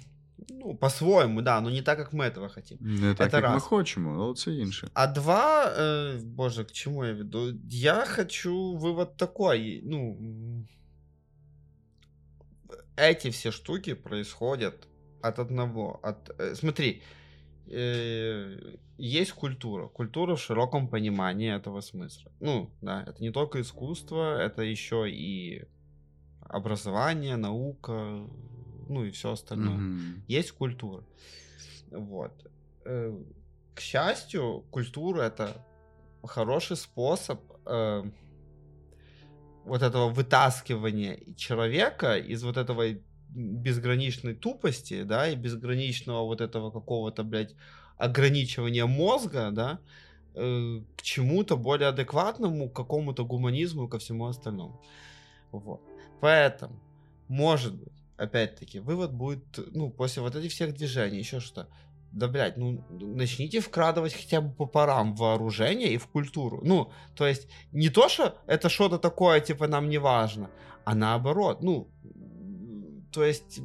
[0.50, 2.78] Ну, по-своему, да, но не так, как мы этого хотим.
[2.80, 3.62] Не так, Це як ми раз.
[3.62, 4.88] хочемо, але це інше.
[4.94, 7.54] А два, э, боже, к чему я веду?
[7.70, 10.66] Я хочу вывод такой, ну, м,
[12.96, 14.74] эти все штуки происходят
[15.22, 17.00] от одного, от, э, смотри,
[17.68, 18.58] э,
[19.01, 22.31] есть культура, культура в широком понимании этого смысла.
[22.39, 25.65] Ну, да, это не только искусство, это еще и
[26.41, 28.27] образование, наука,
[28.89, 30.23] ну и все остальное Мгм.
[30.27, 31.03] есть культура.
[31.91, 32.31] Вот.
[32.85, 33.17] Э,
[33.73, 35.65] К счастью, культура это
[36.23, 38.03] хороший способ э,
[39.65, 42.83] вот этого вытаскивания человека из вот этого
[43.29, 47.55] безграничной тупости, да, и безграничного вот этого какого-то, блядь,
[48.01, 49.79] ограничивания мозга, да,
[50.33, 54.81] э, к чему-то более адекватному, к какому-то гуманизму ко всему остальному.
[55.51, 55.81] Вот.
[56.19, 56.79] Поэтому,
[57.27, 59.43] может быть, опять-таки, вывод будет,
[59.75, 61.67] ну, после вот этих всех движений, еще что.
[62.11, 66.59] Да, блядь, ну, начните вкрадывать хотя бы по парам в вооружение и в культуру.
[66.63, 70.49] Ну, то есть, не то, что это что-то такое, типа, нам не важно,
[70.85, 71.87] а наоборот, ну,
[73.11, 73.61] то есть,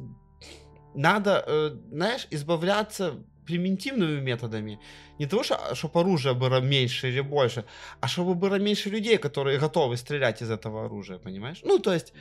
[0.93, 3.15] надо, э, знаешь, избавляться
[3.47, 4.79] примитивными методами.
[5.19, 5.43] Не того,
[5.73, 7.63] чтобы оружие было меньше или больше,
[8.01, 11.61] а чтобы было меньше людей, которые готовы стрелять из этого оружия, понимаешь?
[11.63, 12.13] Ну, то есть,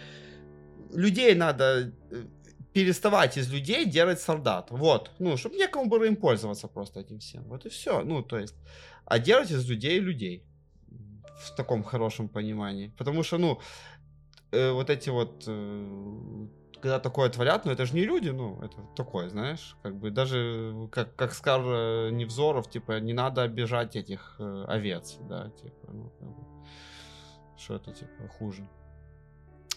[0.94, 2.24] людей надо э,
[2.72, 4.70] переставать из людей делать солдат.
[4.70, 5.10] Вот.
[5.18, 7.44] Ну, чтобы некому было им пользоваться просто этим всем.
[7.44, 8.02] Вот и все.
[8.04, 8.54] Ну, то есть,
[9.04, 10.42] а делать из людей людей.
[11.38, 12.92] В таком хорошем понимании.
[12.98, 13.58] Потому что, ну,
[14.52, 16.46] э, вот эти вот э,
[16.86, 20.88] когда такое творят, ну это же не люди, ну это такое, знаешь, как бы даже
[20.92, 26.10] как, как скажет э, Невзоров, типа не надо обижать этих э, овец, да, типа, ну
[26.20, 26.44] как бы,
[27.58, 28.68] что это типа хуже,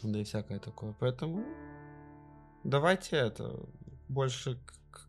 [0.03, 1.43] да и всякое такое, поэтому
[2.63, 3.59] давайте это
[4.07, 4.59] больше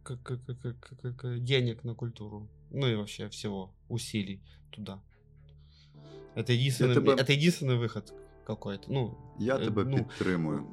[0.03, 4.41] к- к- к- денег на культуру, ну и вообще всего усилий
[4.71, 4.99] туда.
[6.35, 8.15] Это единственный, тебе- это единственный выход
[8.47, 9.19] какой-то, ну.
[9.39, 10.65] Я е- тебе ну, підтримую.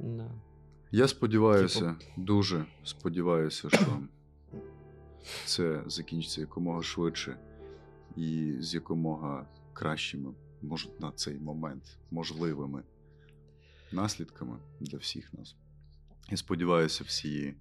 [0.00, 0.30] Да.
[0.92, 3.98] Я сподіваюся, Типу- дуже сподіваюся, що
[5.44, 7.36] це закінчиться якомога швидше
[8.16, 10.30] і з якомога кращими,
[10.62, 12.82] може, на цей момент можливими
[13.92, 15.56] наслідками для всіх нас.
[16.30, 17.54] І сподіваюся, всі,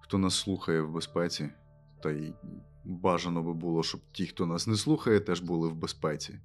[0.00, 1.48] хто нас слухає в безпеці,
[2.02, 2.32] та й
[2.84, 6.38] бажано би було, щоб ті, хто нас не слухає, теж були в безпеці.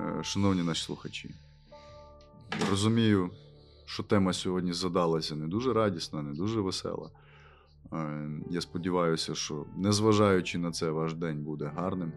[0.00, 1.34] Е, Шановні наші слухачі,
[2.70, 3.30] розумію,
[3.84, 7.10] що тема сьогодні задалася не дуже радісна, не дуже весела.
[7.92, 12.12] Е, Я сподіваюся, що незважаючи на це, ваш день буде гарним.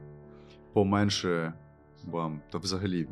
[0.74, 1.54] Поменше
[2.04, 3.08] вам, та взагалі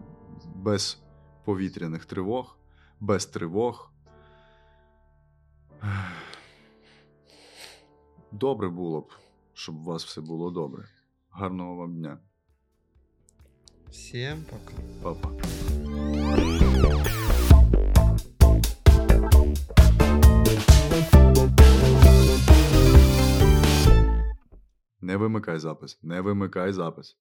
[0.55, 0.99] без
[1.45, 2.57] повітряних тривог,
[2.99, 3.91] без тривог.
[8.31, 9.11] Добре було б,
[9.53, 10.85] щоб у вас все було добре.
[11.31, 12.17] Гарного вам дня,
[13.91, 14.73] Всем пока.
[15.03, 15.29] Па-па.
[25.01, 27.17] Не вимикай запис, не вимикай запис.